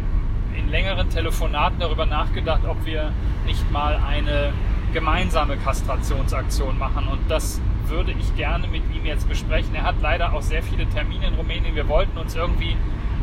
in 0.56 0.68
längeren 0.68 1.08
Telefonaten 1.08 1.80
darüber 1.80 2.04
nachgedacht, 2.04 2.60
ob 2.68 2.84
wir 2.84 3.10
nicht 3.46 3.70
mal 3.72 3.98
eine 4.06 4.52
gemeinsame 4.92 5.56
Kastrationsaktion 5.56 6.78
machen. 6.78 7.08
Und 7.08 7.20
das 7.28 7.58
würde 7.92 8.12
ich 8.12 8.34
gerne 8.36 8.66
mit 8.66 8.82
ihm 8.94 9.04
jetzt 9.04 9.28
besprechen. 9.28 9.74
Er 9.74 9.84
hat 9.84 9.96
leider 10.00 10.32
auch 10.32 10.42
sehr 10.42 10.62
viele 10.62 10.88
Termine 10.88 11.26
in 11.26 11.34
Rumänien. 11.34 11.74
Wir 11.74 11.88
wollten 11.88 12.16
uns 12.18 12.34
irgendwie, 12.34 12.74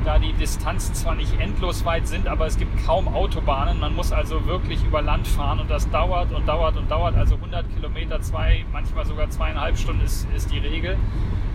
da 0.06 0.20
die 0.20 0.32
Distanzen 0.34 0.94
zwar 0.94 1.16
nicht 1.16 1.40
endlos 1.40 1.84
weit 1.86 2.08
sind, 2.08 2.28
aber 2.28 2.46
es 2.46 2.58
gibt 2.58 2.86
kaum 2.86 3.08
Autobahnen. 3.08 3.80
Man 3.80 3.96
muss 3.96 4.12
also 4.12 4.46
wirklich 4.46 4.84
über 4.84 5.02
Land 5.02 5.28
fahren 5.28 5.60
und 5.60 5.70
das 5.70 5.90
dauert 5.90 6.32
und 6.32 6.48
dauert 6.48 6.78
und 6.78 6.90
dauert. 6.90 7.16
Also 7.16 7.36
100 7.36 7.66
Kilometer, 7.76 8.22
zwei, 8.22 8.64
manchmal 8.72 9.06
sogar 9.06 9.30
zweieinhalb 9.30 9.78
Stunden 9.78 10.06
ist, 10.06 10.28
ist 10.36 10.52
die 10.52 10.60
Regel. 10.60 10.98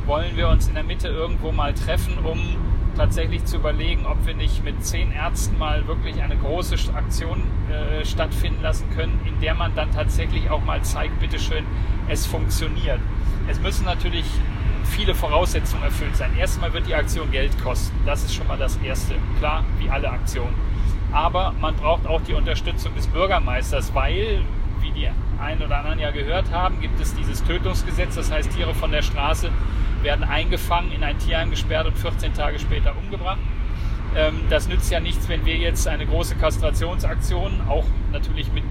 Wollen 0.06 0.36
wir 0.36 0.48
uns 0.48 0.68
in 0.68 0.74
der 0.74 0.84
Mitte 0.84 1.08
irgendwo 1.08 1.52
mal 1.52 1.72
treffen, 1.72 2.18
um 2.24 2.38
tatsächlich 2.96 3.44
zu 3.44 3.56
überlegen, 3.56 4.06
ob 4.06 4.26
wir 4.26 4.34
nicht 4.34 4.64
mit 4.64 4.84
zehn 4.84 5.12
Ärzten 5.12 5.56
mal 5.56 5.86
wirklich 5.86 6.20
eine 6.20 6.36
große 6.36 6.74
Aktion 6.94 7.42
äh, 7.74 8.04
stattfinden 8.04 8.62
lassen 8.62 8.88
können, 8.94 9.20
in 9.24 9.40
der 9.40 9.54
man 9.54 9.74
dann 9.74 9.90
tatsächlich 9.92 10.50
auch 10.50 10.64
mal 10.64 10.82
zeigt, 10.82 11.18
bitteschön, 11.20 11.64
es 12.08 12.26
funktioniert. 12.26 13.00
Es 13.48 13.60
müssen 13.60 13.84
natürlich 13.84 14.24
viele 14.84 15.14
Voraussetzungen 15.14 15.82
erfüllt 15.82 16.16
sein. 16.16 16.36
Erstmal 16.38 16.72
wird 16.72 16.86
die 16.86 16.94
Aktion 16.94 17.30
Geld 17.30 17.52
kosten. 17.62 17.96
Das 18.06 18.22
ist 18.24 18.34
schon 18.34 18.46
mal 18.46 18.58
das 18.58 18.76
Erste. 18.78 19.14
Klar, 19.38 19.64
wie 19.78 19.88
alle 19.88 20.10
Aktionen. 20.10 20.54
Aber 21.12 21.54
man 21.60 21.74
braucht 21.76 22.06
auch 22.06 22.20
die 22.22 22.34
Unterstützung 22.34 22.94
des 22.94 23.06
Bürgermeisters, 23.06 23.94
weil, 23.94 24.42
wie 24.80 24.90
die 24.90 25.08
einen 25.40 25.62
oder 25.62 25.78
anderen 25.78 25.98
ja 25.98 26.10
gehört 26.10 26.50
haben, 26.50 26.80
gibt 26.80 27.00
es 27.00 27.14
dieses 27.14 27.42
Tötungsgesetz. 27.44 28.14
Das 28.14 28.30
heißt, 28.30 28.52
Tiere 28.52 28.74
von 28.74 28.90
der 28.90 29.02
Straße 29.02 29.50
werden 30.02 30.24
eingefangen, 30.24 30.92
in 30.92 31.02
ein 31.02 31.18
Tierheim 31.18 31.50
gesperrt 31.50 31.86
und 31.86 31.96
14 31.96 32.34
Tage 32.34 32.58
später 32.58 32.96
umgebracht. 32.96 33.38
Ähm, 34.16 34.40
das 34.48 34.68
nützt 34.68 34.90
ja 34.90 35.00
nichts, 35.00 35.28
wenn 35.28 35.44
wir 35.44 35.56
jetzt 35.56 35.88
eine 35.88 36.06
große 36.06 36.36
Kastrationsaktion, 36.36 37.62
auch 37.68 37.84
natürlich 38.12 38.52
mit 38.52 38.64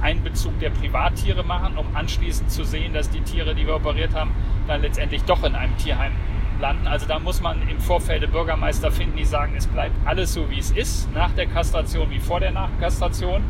Einbezug 0.00 0.58
der 0.60 0.70
Privattiere 0.70 1.42
machen, 1.42 1.76
um 1.76 1.94
anschließend 1.94 2.50
zu 2.50 2.64
sehen, 2.64 2.92
dass 2.92 3.10
die 3.10 3.20
Tiere, 3.20 3.54
die 3.54 3.66
wir 3.66 3.76
operiert 3.76 4.14
haben, 4.14 4.32
dann 4.66 4.82
letztendlich 4.82 5.22
doch 5.24 5.42
in 5.44 5.54
einem 5.54 5.76
Tierheim 5.78 6.12
landen. 6.60 6.86
Also 6.86 7.06
da 7.06 7.18
muss 7.18 7.40
man 7.40 7.66
im 7.68 7.80
Vorfeld 7.80 8.30
Bürgermeister 8.30 8.90
finden, 8.90 9.16
die 9.16 9.24
sagen, 9.24 9.54
es 9.56 9.66
bleibt 9.66 9.94
alles 10.06 10.34
so, 10.34 10.50
wie 10.50 10.58
es 10.58 10.70
ist, 10.70 11.12
nach 11.14 11.32
der 11.32 11.46
Kastration 11.46 12.10
wie 12.10 12.18
vor 12.18 12.40
der 12.40 12.50
Nachkastration. 12.52 13.42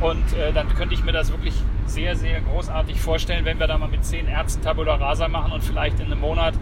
Und 0.00 0.32
äh, 0.34 0.52
dann 0.52 0.68
könnte 0.74 0.94
ich 0.94 1.02
mir 1.02 1.12
das 1.12 1.30
wirklich 1.30 1.54
sehr, 1.86 2.14
sehr 2.14 2.40
großartig 2.40 3.00
vorstellen, 3.00 3.44
wenn 3.44 3.58
wir 3.58 3.66
da 3.66 3.78
mal 3.78 3.88
mit 3.88 4.04
zehn 4.04 4.28
Ärzten 4.28 4.62
Tabula 4.62 4.94
Rasa 4.94 5.26
machen 5.26 5.52
und 5.52 5.64
vielleicht 5.64 5.98
in 5.98 6.06
einem 6.06 6.20
Monat 6.20 6.54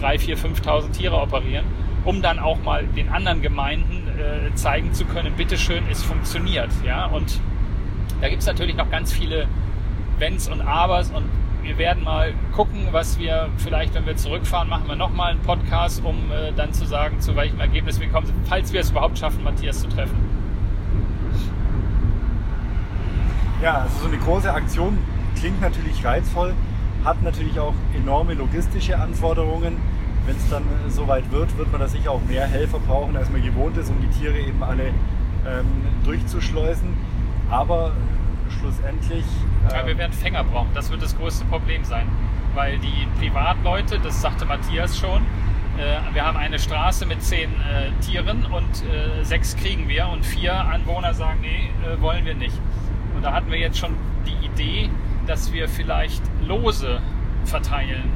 3.000, 0.00 0.36
4.000, 0.36 0.62
5.000 0.62 0.92
Tiere 0.92 1.16
operieren, 1.16 1.64
um 2.06 2.22
dann 2.22 2.38
auch 2.38 2.62
mal 2.62 2.86
den 2.86 3.08
anderen 3.08 3.42
Gemeinden 3.42 4.08
äh, 4.16 4.54
zeigen 4.54 4.94
zu 4.94 5.04
können, 5.04 5.34
bitteschön, 5.34 5.82
es 5.90 6.02
funktioniert. 6.02 6.70
Ja? 6.84 7.06
Und 7.06 7.40
da 8.20 8.28
gibt 8.28 8.40
es 8.40 8.46
natürlich 8.46 8.76
noch 8.76 8.90
ganz 8.90 9.12
viele 9.12 9.46
Wenns 10.18 10.48
und 10.48 10.62
Abers 10.62 11.10
und 11.10 11.24
wir 11.62 11.76
werden 11.78 12.04
mal 12.04 12.32
gucken, 12.54 12.86
was 12.92 13.18
wir 13.18 13.48
vielleicht, 13.58 13.92
wenn 13.94 14.06
wir 14.06 14.16
zurückfahren, 14.16 14.68
machen 14.68 14.86
wir 14.86 14.94
nochmal 14.94 15.32
einen 15.32 15.42
Podcast, 15.42 16.02
um 16.04 16.30
äh, 16.30 16.52
dann 16.56 16.72
zu 16.72 16.86
sagen, 16.86 17.20
zu 17.20 17.34
welchem 17.34 17.58
Ergebnis 17.58 17.98
wir 18.00 18.08
kommen, 18.08 18.32
falls 18.48 18.72
wir 18.72 18.80
es 18.80 18.90
überhaupt 18.90 19.18
schaffen, 19.18 19.42
Matthias 19.42 19.80
zu 19.80 19.88
treffen. 19.88 20.14
Ja, 23.60 23.78
also 23.78 23.98
so 24.02 24.06
eine 24.06 24.18
große 24.18 24.52
Aktion 24.52 24.96
klingt 25.34 25.60
natürlich 25.60 26.04
reizvoll, 26.04 26.54
hat 27.04 27.20
natürlich 27.22 27.58
auch 27.58 27.74
enorme 27.96 28.34
logistische 28.34 28.96
Anforderungen. 28.96 29.78
Wenn 30.26 30.36
es 30.36 30.50
dann 30.50 30.64
so 30.88 31.06
weit 31.06 31.30
wird, 31.30 31.56
wird 31.56 31.70
man 31.70 31.80
da 31.80 31.88
sicher 31.88 32.10
auch 32.10 32.22
mehr 32.24 32.46
Helfer 32.46 32.80
brauchen, 32.80 33.16
als 33.16 33.30
man 33.30 33.42
gewohnt 33.42 33.76
ist, 33.76 33.90
um 33.90 34.00
die 34.00 34.08
Tiere 34.08 34.38
eben 34.38 34.62
alle 34.62 34.88
ähm, 35.46 35.66
durchzuschleusen. 36.04 36.96
Aber 37.48 37.92
schlussendlich. 38.58 39.24
Ähm, 39.64 39.76
ja, 39.76 39.86
wir 39.86 39.98
werden 39.98 40.12
Fänger 40.12 40.44
brauchen, 40.44 40.70
das 40.74 40.90
wird 40.90 41.02
das 41.02 41.16
größte 41.16 41.44
Problem 41.44 41.84
sein. 41.84 42.08
Weil 42.54 42.78
die 42.78 43.06
Privatleute, 43.20 44.00
das 44.00 44.20
sagte 44.20 44.46
Matthias 44.46 44.98
schon, 44.98 45.22
äh, 45.78 46.14
wir 46.14 46.24
haben 46.24 46.36
eine 46.36 46.58
Straße 46.58 47.06
mit 47.06 47.22
zehn 47.22 47.50
äh, 47.50 47.90
Tieren 48.00 48.46
und 48.46 48.64
äh, 48.64 49.22
sechs 49.22 49.56
kriegen 49.56 49.88
wir 49.88 50.08
und 50.08 50.24
vier 50.24 50.54
Anwohner 50.54 51.14
sagen, 51.14 51.40
nee, 51.42 51.70
äh, 51.86 52.00
wollen 52.00 52.24
wir 52.24 52.34
nicht. 52.34 52.58
Und 53.14 53.22
da 53.22 53.32
hatten 53.32 53.50
wir 53.50 53.58
jetzt 53.58 53.78
schon 53.78 53.94
die 54.26 54.46
Idee, 54.46 54.90
dass 55.26 55.52
wir 55.52 55.68
vielleicht 55.68 56.22
Lose 56.46 57.00
verteilen. 57.44 58.10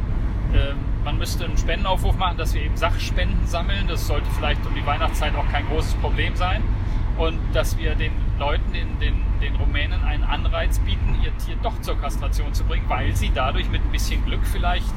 Ähm, 0.54 0.89
man 1.04 1.18
müsste 1.18 1.44
einen 1.44 1.56
Spendenaufruf 1.56 2.16
machen, 2.16 2.36
dass 2.36 2.54
wir 2.54 2.62
eben 2.62 2.76
Sachspenden 2.76 3.46
sammeln. 3.46 3.86
Das 3.88 4.06
sollte 4.06 4.28
vielleicht 4.36 4.64
um 4.66 4.74
die 4.74 4.84
Weihnachtszeit 4.84 5.34
auch 5.34 5.48
kein 5.50 5.66
großes 5.66 5.94
Problem 5.94 6.36
sein. 6.36 6.62
Und 7.16 7.38
dass 7.52 7.76
wir 7.76 7.94
den 7.94 8.12
Leuten, 8.38 8.72
den, 8.72 8.98
den, 8.98 9.22
den 9.42 9.56
Rumänen 9.56 10.02
einen 10.02 10.24
Anreiz 10.24 10.78
bieten, 10.78 11.18
ihr 11.22 11.36
Tier 11.38 11.56
doch 11.62 11.78
zur 11.82 12.00
Kastration 12.00 12.54
zu 12.54 12.64
bringen, 12.64 12.84
weil 12.88 13.14
sie 13.14 13.30
dadurch 13.34 13.68
mit 13.68 13.82
ein 13.84 13.92
bisschen 13.92 14.24
Glück 14.24 14.40
vielleicht 14.44 14.92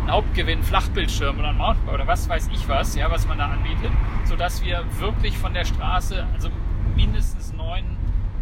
einen 0.00 0.12
Hauptgewinn, 0.12 0.62
Flachbildschirm 0.62 1.38
oder 1.38 1.48
ein 1.48 1.58
Mountainbike 1.58 1.94
oder 1.94 2.06
was 2.06 2.28
weiß 2.28 2.50
ich 2.52 2.68
was, 2.68 2.94
ja, 2.94 3.10
was 3.10 3.26
man 3.26 3.38
da 3.38 3.46
anbietet, 3.46 3.90
sodass 4.24 4.64
wir 4.64 4.84
wirklich 4.98 5.36
von 5.36 5.54
der 5.54 5.64
Straße, 5.64 6.24
also 6.34 6.50
mindestens 6.94 7.52
neun 7.52 7.84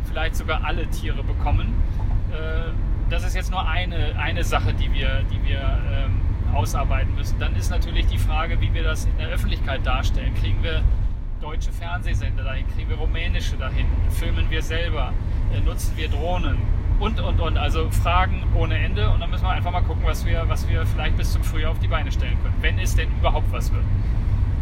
vielleicht 0.06 0.36
sogar 0.36 0.64
alle 0.64 0.86
Tiere 0.88 1.22
bekommen. 1.22 1.74
Äh, 2.32 2.70
das 3.10 3.24
ist 3.24 3.34
jetzt 3.34 3.50
nur 3.50 3.66
eine, 3.66 4.18
eine 4.18 4.44
Sache, 4.44 4.74
die 4.74 4.92
wir, 4.92 5.22
die 5.30 5.42
wir 5.48 5.60
ähm, 5.60 6.20
ausarbeiten 6.56 7.14
müssen. 7.14 7.38
Dann 7.38 7.54
ist 7.54 7.70
natürlich 7.70 8.06
die 8.06 8.18
Frage, 8.18 8.60
wie 8.60 8.72
wir 8.72 8.82
das 8.82 9.04
in 9.04 9.18
der 9.18 9.28
Öffentlichkeit 9.28 9.86
darstellen. 9.86 10.34
Kriegen 10.34 10.62
wir 10.62 10.82
deutsche 11.40 11.70
Fernsehsender 11.70 12.44
dahin? 12.44 12.66
Kriegen 12.74 12.88
wir 12.88 12.96
rumänische 12.96 13.56
dahin? 13.56 13.86
Filmen 14.10 14.50
wir 14.50 14.62
selber? 14.62 15.12
Äh, 15.54 15.60
nutzen 15.60 15.96
wir 15.96 16.08
Drohnen? 16.08 16.58
Und, 16.98 17.20
und, 17.20 17.40
und. 17.40 17.58
Also 17.58 17.90
Fragen 17.90 18.42
ohne 18.54 18.78
Ende. 18.78 19.10
Und 19.10 19.20
dann 19.20 19.30
müssen 19.30 19.44
wir 19.44 19.50
einfach 19.50 19.70
mal 19.70 19.82
gucken, 19.82 20.02
was 20.04 20.24
wir, 20.24 20.48
was 20.48 20.66
wir 20.68 20.86
vielleicht 20.86 21.16
bis 21.16 21.32
zum 21.32 21.44
Frühjahr 21.44 21.72
auf 21.72 21.78
die 21.78 21.88
Beine 21.88 22.10
stellen 22.10 22.38
können. 22.42 22.54
Wenn 22.60 22.78
es 22.78 22.96
denn 22.96 23.08
überhaupt 23.18 23.52
was 23.52 23.72
wird. 23.72 23.84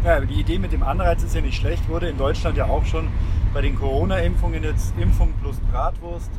Ja, 0.05 0.21
die 0.21 0.41
Idee 0.41 0.59
mit 0.59 0.73
dem 0.73 0.83
Anreiz 0.83 1.23
ist 1.23 1.35
ja 1.35 1.41
nicht 1.41 1.57
schlecht. 1.57 1.89
Wurde 1.89 2.09
in 2.09 2.19
Deutschland 2.19 2.57
ja 2.57 2.67
auch 2.67 2.85
schon 2.85 3.09
bei 3.55 3.61
den 3.61 3.77
Corona-Impfungen 3.77 4.65
jetzt 4.65 4.93
Impfung 4.99 5.33
plus 5.41 5.59
Bratwurst 5.71 6.31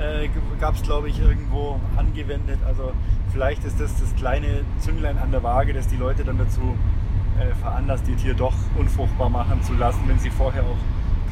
äh, 0.00 0.28
gab 0.60 0.74
es, 0.74 0.82
glaube 0.82 1.08
ich, 1.08 1.20
irgendwo 1.20 1.80
angewendet. 1.96 2.58
Also 2.66 2.92
vielleicht 3.32 3.64
ist 3.64 3.80
das 3.80 3.98
das 4.00 4.14
kleine 4.16 4.64
Zünglein 4.78 5.18
an 5.18 5.30
der 5.30 5.42
Waage, 5.42 5.72
das 5.72 5.86
die 5.88 5.96
Leute 5.96 6.24
dann 6.24 6.38
dazu 6.38 6.76
äh, 7.38 7.54
veranlasst, 7.56 8.08
ihr 8.08 8.16
Tier 8.16 8.34
doch 8.34 8.54
unfruchtbar 8.76 9.28
machen 9.28 9.62
zu 9.62 9.74
lassen, 9.74 10.00
wenn 10.06 10.18
sie 10.18 10.30
vorher 10.30 10.62
auch 10.62 10.78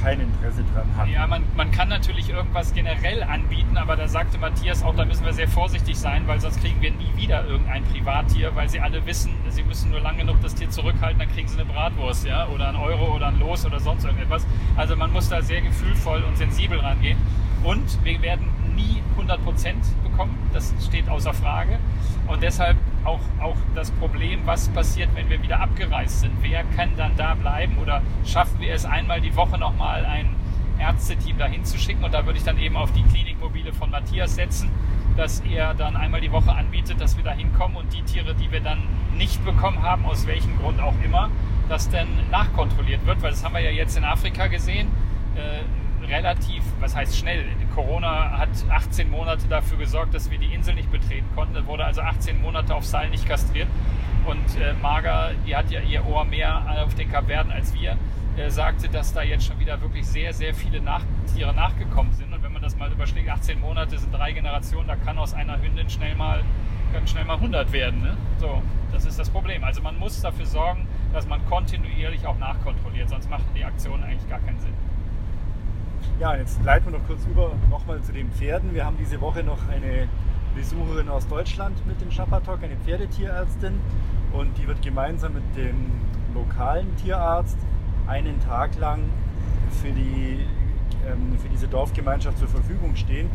kein 0.02 0.20
Interesse 0.20 0.64
dran 0.74 0.86
hat. 0.96 1.08
Ja, 1.08 1.26
man, 1.28 1.44
man 1.56 1.70
kann 1.70 1.88
natürlich 1.88 2.28
irgendwas 2.28 2.74
generell 2.74 3.22
anbieten, 3.22 3.76
aber 3.76 3.94
da 3.94 4.08
sagte 4.08 4.36
Matthias 4.36 4.82
auch, 4.82 4.96
da 4.96 5.04
müssen 5.04 5.24
wir 5.24 5.32
sehr 5.32 5.46
vorsichtig 5.46 5.96
sein, 5.96 6.26
weil 6.26 6.40
sonst 6.40 6.60
kriegen 6.60 6.80
wir 6.80 6.90
nie 6.90 7.12
wieder 7.16 7.46
irgendein 7.46 7.84
Privattier, 7.84 8.54
weil 8.56 8.68
sie 8.68 8.80
alle 8.80 9.06
wissen, 9.06 9.32
sie 9.48 9.62
müssen 9.62 9.90
nur 9.90 10.00
lang 10.00 10.16
genug 10.16 10.40
das 10.42 10.56
Tier 10.56 10.68
zurückhalten, 10.70 11.20
dann 11.20 11.28
kriegen 11.28 11.46
sie 11.46 11.60
eine 11.60 11.66
Bratwurst, 11.66 12.26
ja, 12.26 12.48
oder 12.48 12.68
ein 12.68 12.76
Euro 12.76 13.14
oder 13.14 13.28
ein 13.28 13.38
Los 13.38 13.64
oder 13.64 13.78
sonst 13.78 14.04
irgendetwas. 14.04 14.44
Also 14.76 14.96
man 14.96 15.12
muss 15.12 15.28
da 15.28 15.40
sehr 15.40 15.60
gefühlvoll 15.60 16.24
und 16.24 16.36
sensibel 16.36 16.80
rangehen. 16.80 17.18
Und 17.64 18.04
wir 18.04 18.20
werden 18.22 18.46
nie 18.74 19.02
100% 19.16 19.38
bekommen, 20.02 20.36
das 20.52 20.74
steht 20.84 21.08
außer 21.08 21.32
Frage. 21.32 21.78
Und 22.26 22.42
deshalb 22.42 22.76
auch, 23.04 23.20
auch 23.40 23.56
das 23.74 23.90
Problem, 23.92 24.40
was 24.44 24.68
passiert, 24.68 25.10
wenn 25.14 25.28
wir 25.28 25.42
wieder 25.42 25.60
abgereist 25.60 26.20
sind. 26.20 26.32
Wer 26.40 26.64
kann 26.76 26.90
dann 26.96 27.16
da 27.16 27.34
bleiben 27.34 27.78
oder 27.78 28.02
schaffen 28.24 28.60
wir 28.60 28.74
es 28.74 28.84
einmal 28.84 29.20
die 29.20 29.34
Woche 29.36 29.58
nochmal 29.58 30.04
ein 30.04 30.30
Ärzteteam 30.78 31.38
dahin 31.38 31.64
zu 31.64 31.78
schicken? 31.78 32.02
Und 32.04 32.14
da 32.14 32.24
würde 32.26 32.38
ich 32.38 32.44
dann 32.44 32.58
eben 32.58 32.76
auf 32.76 32.92
die 32.92 33.02
Klinikmobile 33.02 33.72
von 33.72 33.90
Matthias 33.90 34.34
setzen, 34.34 34.70
dass 35.16 35.40
er 35.40 35.74
dann 35.74 35.96
einmal 35.96 36.20
die 36.20 36.32
Woche 36.32 36.52
anbietet, 36.52 37.00
dass 37.00 37.16
wir 37.16 37.24
da 37.24 37.32
hinkommen 37.32 37.76
und 37.76 37.92
die 37.92 38.02
Tiere, 38.02 38.34
die 38.34 38.50
wir 38.50 38.60
dann 38.60 38.78
nicht 39.16 39.44
bekommen 39.44 39.82
haben, 39.82 40.04
aus 40.06 40.26
welchem 40.26 40.56
Grund 40.58 40.80
auch 40.80 40.94
immer, 41.04 41.30
dass 41.68 41.90
dann 41.90 42.08
nachkontrolliert 42.30 43.04
wird, 43.06 43.22
weil 43.22 43.30
das 43.30 43.44
haben 43.44 43.54
wir 43.54 43.60
ja 43.60 43.70
jetzt 43.70 43.96
in 43.96 44.04
Afrika 44.04 44.46
gesehen 44.46 44.88
äh, 45.36 45.62
relativ, 46.12 46.62
was 46.78 46.94
heißt 46.94 47.16
schnell? 47.16 47.44
Corona 47.74 48.38
hat 48.38 48.50
18 48.68 49.10
Monate 49.10 49.48
dafür 49.48 49.78
gesorgt, 49.78 50.14
dass 50.14 50.30
wir 50.30 50.38
die 50.38 50.52
Insel 50.52 50.74
nicht 50.74 50.90
betreten 50.90 51.26
konnten. 51.34 51.54
Da 51.54 51.66
wurde 51.66 51.84
also 51.84 52.02
18 52.02 52.40
Monate 52.40 52.74
auf 52.74 52.84
Seil 52.84 53.08
nicht 53.08 53.26
kastriert. 53.26 53.68
Und 54.26 54.60
äh, 54.60 54.74
Marga, 54.80 55.30
die 55.46 55.56
hat 55.56 55.70
ja 55.70 55.80
ihr 55.80 56.06
Ohr 56.06 56.24
mehr 56.24 56.84
auf 56.84 56.94
den 56.94 57.10
Kapverden 57.10 57.50
als 57.50 57.74
wir, 57.74 57.96
äh, 58.36 58.50
sagte, 58.50 58.88
dass 58.88 59.12
da 59.12 59.22
jetzt 59.22 59.46
schon 59.46 59.58
wieder 59.58 59.80
wirklich 59.80 60.06
sehr, 60.06 60.32
sehr 60.32 60.54
viele 60.54 60.80
Nach 60.80 61.02
Tiere 61.34 61.54
nachgekommen 61.54 62.12
sind. 62.12 62.32
Und 62.32 62.42
wenn 62.42 62.52
man 62.52 62.62
das 62.62 62.76
mal 62.76 62.92
überschlägt, 62.92 63.28
18 63.28 63.58
Monate 63.60 63.98
sind 63.98 64.12
drei 64.12 64.32
Generationen, 64.32 64.86
da 64.86 64.96
kann 64.96 65.18
aus 65.18 65.34
einer 65.34 65.60
Hündin 65.60 65.88
schnell 65.88 66.14
mal, 66.14 66.42
können 66.92 67.06
schnell 67.06 67.24
mal 67.24 67.36
100 67.36 67.72
werden. 67.72 68.02
Ne? 68.02 68.16
So, 68.38 68.62
das 68.92 69.06
ist 69.06 69.18
das 69.18 69.30
Problem. 69.30 69.64
Also 69.64 69.82
man 69.82 69.98
muss 69.98 70.20
dafür 70.20 70.46
sorgen, 70.46 70.86
dass 71.12 71.26
man 71.26 71.44
kontinuierlich 71.46 72.26
auch 72.26 72.38
nachkontrolliert, 72.38 73.08
sonst 73.08 73.28
machen 73.30 73.46
die 73.56 73.64
Aktionen 73.64 74.04
eigentlich 74.04 74.28
gar 74.28 74.40
keinen 74.40 74.60
Sinn. 74.60 74.74
Ja, 76.22 76.36
jetzt 76.36 76.62
leiten 76.62 76.92
wir 76.92 77.00
noch 77.00 77.06
kurz 77.08 77.26
über 77.26 77.50
nochmal 77.68 78.00
zu 78.00 78.12
den 78.12 78.30
Pferden. 78.30 78.72
Wir 78.74 78.86
haben 78.86 78.96
diese 78.96 79.20
Woche 79.20 79.42
noch 79.42 79.58
eine 79.68 80.06
Besucherin 80.54 81.08
aus 81.08 81.26
Deutschland 81.26 81.84
mit 81.84 82.00
dem 82.00 82.12
Schapatok, 82.12 82.62
eine 82.62 82.76
Pferdetierärztin. 82.76 83.80
Und 84.32 84.56
die 84.56 84.68
wird 84.68 84.80
gemeinsam 84.82 85.34
mit 85.34 85.42
dem 85.56 85.74
lokalen 86.32 86.94
Tierarzt 86.94 87.58
einen 88.06 88.38
Tag 88.38 88.78
lang 88.78 89.00
für, 89.82 89.90
die, 89.90 90.46
ähm, 91.10 91.36
für 91.42 91.48
diese 91.48 91.66
Dorfgemeinschaft 91.66 92.38
zur 92.38 92.46
Verfügung 92.46 92.94
stehen. 92.94 93.28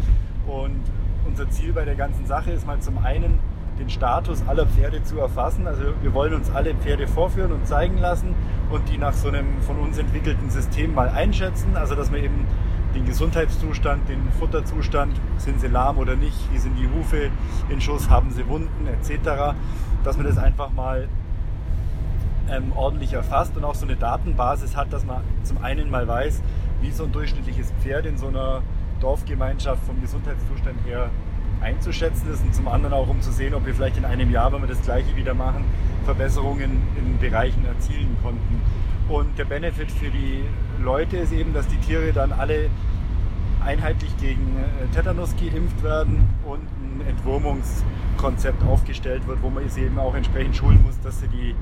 Und 0.48 0.80
unser 1.26 1.50
Ziel 1.50 1.74
bei 1.74 1.84
der 1.84 1.96
ganzen 1.96 2.26
Sache 2.26 2.52
ist 2.52 2.66
mal 2.66 2.80
zum 2.80 3.00
einen 3.00 3.38
den 3.80 3.90
Status 3.90 4.48
aller 4.48 4.66
Pferde 4.66 5.04
zu 5.04 5.20
erfassen. 5.20 5.68
Also 5.68 5.84
wir 6.02 6.14
wollen 6.14 6.34
uns 6.34 6.50
alle 6.52 6.74
Pferde 6.74 7.06
vorführen 7.06 7.52
und 7.52 7.68
zeigen 7.68 7.98
lassen 7.98 8.34
und 8.72 8.88
die 8.88 8.98
nach 8.98 9.14
so 9.14 9.28
einem 9.28 9.62
von 9.64 9.78
uns 9.78 9.98
entwickelten 9.98 10.50
System 10.50 10.96
mal 10.96 11.10
einschätzen. 11.10 11.76
Also 11.76 11.94
dass 11.94 12.14
wir 12.14 12.24
eben 12.24 12.48
den 12.96 13.06
Gesundheitszustand, 13.06 14.10
den 14.10 14.32
Futterzustand, 14.40 15.20
sind 15.38 15.60
sie 15.62 15.68
lahm 15.68 15.98
oder 15.98 16.16
nicht, 16.16 16.38
wie 16.52 16.58
sind 16.58 16.76
die 16.78 16.88
Hufe 16.88 17.30
in 17.70 17.82
Schuss, 17.82 18.10
haben 18.10 18.32
sie 18.32 18.48
Wunden 18.48 18.88
etc., 18.88 19.56
dass 20.04 20.18
man 20.18 20.26
das 20.26 20.38
einfach 20.38 20.72
mal 20.72 21.08
ähm, 22.50 22.72
ordentlich 22.76 23.14
erfasst 23.14 23.56
und 23.58 23.64
auch 23.64 23.76
so 23.76 23.86
eine 23.86 23.96
Datenbasis 23.96 24.76
hat, 24.76 24.92
dass 24.94 25.06
man 25.06 25.22
zum 25.44 25.58
einen 25.64 25.90
mal 25.90 26.08
weiß, 26.08 26.42
wie 26.82 26.92
so 26.92 27.04
ein 27.04 27.12
durchschnittliches 27.12 27.74
Pferd 27.82 28.06
in 28.06 28.18
so 28.18 28.28
einer 28.28 28.62
Dorfgemeinschaft 29.02 29.84
vom 29.86 30.00
Gesundheitszustand 30.02 30.78
her 30.86 31.10
einzuschätzen 31.62 32.32
ist 32.32 32.44
und 32.44 32.54
zum 32.54 32.68
anderen 32.68 32.94
auch, 32.94 33.08
um 33.08 33.22
zu 33.22 33.32
sehen, 33.32 33.54
ob 33.54 33.66
wir 33.66 33.74
vielleicht 33.74 33.98
in 33.98 34.06
einem 34.06 34.32
Jahr, 34.32 34.54
wenn 34.54 34.62
wir 34.62 34.68
das 34.68 34.82
gleiche 34.82 35.16
wieder 35.16 35.34
machen, 35.34 35.66
Verbesserungen 36.06 36.82
in 36.96 37.18
Bereichen 37.20 37.66
erzielen 37.66 38.16
konnten. 38.22 38.62
Und 39.10 39.38
der 39.38 39.46
Benefit 39.46 39.92
für 39.92 40.10
die 40.10 40.44
Leute 40.84 41.18
ist 41.18 41.32
eben, 41.32 41.54
dass 41.54 41.68
die 41.68 41.78
Tiere 41.78 42.12
dann 42.12 42.32
alle 42.34 42.70
einheitlich 43.64 44.16
gegen 44.18 44.58
äh, 44.58 44.94
Tetanus 44.96 45.36
geimpft 45.36 45.82
werden 45.84 46.28
und 46.46 46.62
ein 46.62 47.08
Entwurmungskonzept 47.08 48.64
aufgestellt 48.64 49.28
wird, 49.28 49.42
wo 49.42 49.50
man 49.50 49.68
sie 49.70 49.82
eben 49.82 50.00
auch 50.00 50.16
entsprechend 50.16 50.56
schulen 50.56 50.82
muss, 50.86 51.00
dass 51.02 51.20
sie 51.20 51.28
die, 51.28 51.56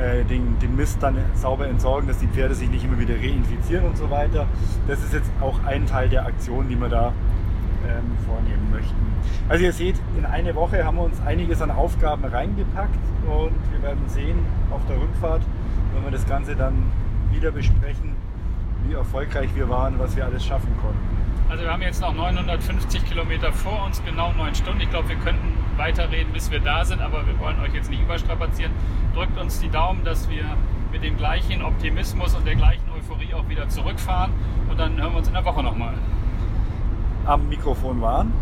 äh, 0.00 0.24
den, 0.24 0.58
den 0.58 0.76
Mist 0.76 0.98
dann 1.00 1.16
sauber 1.34 1.66
entsorgen, 1.66 2.08
dass 2.08 2.18
die 2.18 2.28
Pferde 2.28 2.54
sich 2.54 2.68
nicht 2.68 2.84
immer 2.84 2.98
wieder 2.98 3.14
reinfizieren 3.14 3.86
und 3.86 3.96
so 3.96 4.10
weiter. 4.10 4.46
Das 4.86 5.02
ist 5.02 5.12
jetzt 5.12 5.30
auch 5.40 5.62
ein 5.64 5.86
Teil 5.86 6.08
der 6.08 6.26
Aktion, 6.26 6.68
die 6.68 6.76
wir 6.80 6.88
da 6.88 7.12
ähm, 7.86 8.16
vornehmen 8.26 8.70
möchten. 8.72 8.96
Also 9.48 9.64
ihr 9.64 9.72
seht, 9.72 9.96
in 10.16 10.26
eine 10.26 10.54
Woche 10.54 10.84
haben 10.84 10.96
wir 10.96 11.04
uns 11.04 11.20
einiges 11.24 11.62
an 11.62 11.70
Aufgaben 11.70 12.24
reingepackt 12.24 12.98
und 13.26 13.54
wir 13.72 13.82
werden 13.82 14.02
sehen 14.08 14.38
auf 14.70 14.80
der 14.88 15.00
Rückfahrt, 15.00 15.42
wenn 15.94 16.04
wir 16.04 16.10
das 16.10 16.26
Ganze 16.26 16.54
dann 16.54 16.74
wieder 17.30 17.50
besprechen, 17.50 18.16
wie 18.86 18.94
erfolgreich 18.94 19.50
wir 19.54 19.68
waren, 19.68 19.98
was 19.98 20.16
wir 20.16 20.24
alles 20.24 20.44
schaffen 20.44 20.70
konnten. 20.80 21.18
Also 21.50 21.64
wir 21.64 21.72
haben 21.72 21.82
jetzt 21.82 22.00
noch 22.02 22.14
950 22.14 23.06
Kilometer 23.06 23.52
vor 23.52 23.86
uns, 23.86 24.02
genau 24.04 24.32
neun 24.32 24.54
Stunden. 24.54 24.82
Ich 24.82 24.90
glaube, 24.90 25.08
wir 25.08 25.16
könnten 25.16 25.54
weiterreden, 25.78 26.32
bis 26.32 26.50
wir 26.50 26.60
da 26.60 26.84
sind, 26.84 27.00
aber 27.00 27.26
wir 27.26 27.38
wollen 27.40 27.58
euch 27.60 27.72
jetzt 27.72 27.88
nicht 27.88 28.02
überstrapazieren. 28.02 28.72
Drückt 29.14 29.38
uns 29.40 29.58
die 29.58 29.70
Daumen, 29.70 30.04
dass 30.04 30.28
wir 30.28 30.44
mit 30.92 31.02
dem 31.02 31.16
gleichen 31.16 31.62
Optimismus 31.62 32.34
und 32.34 32.46
der 32.46 32.54
gleichen 32.54 32.84
Euphorie 32.94 33.32
auch 33.32 33.48
wieder 33.48 33.68
zurückfahren 33.68 34.32
und 34.68 34.78
dann 34.78 35.00
hören 35.00 35.12
wir 35.12 35.18
uns 35.18 35.28
in 35.28 35.34
der 35.34 35.44
Woche 35.44 35.62
nochmal. 35.62 35.94
Am 37.24 37.48
Mikrofon 37.48 38.00
waren 38.02 38.32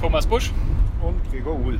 Thomas 0.00 0.26
Busch 0.26 0.52
und 1.00 1.16
Gregor 1.30 1.58
Uhl. 1.58 1.78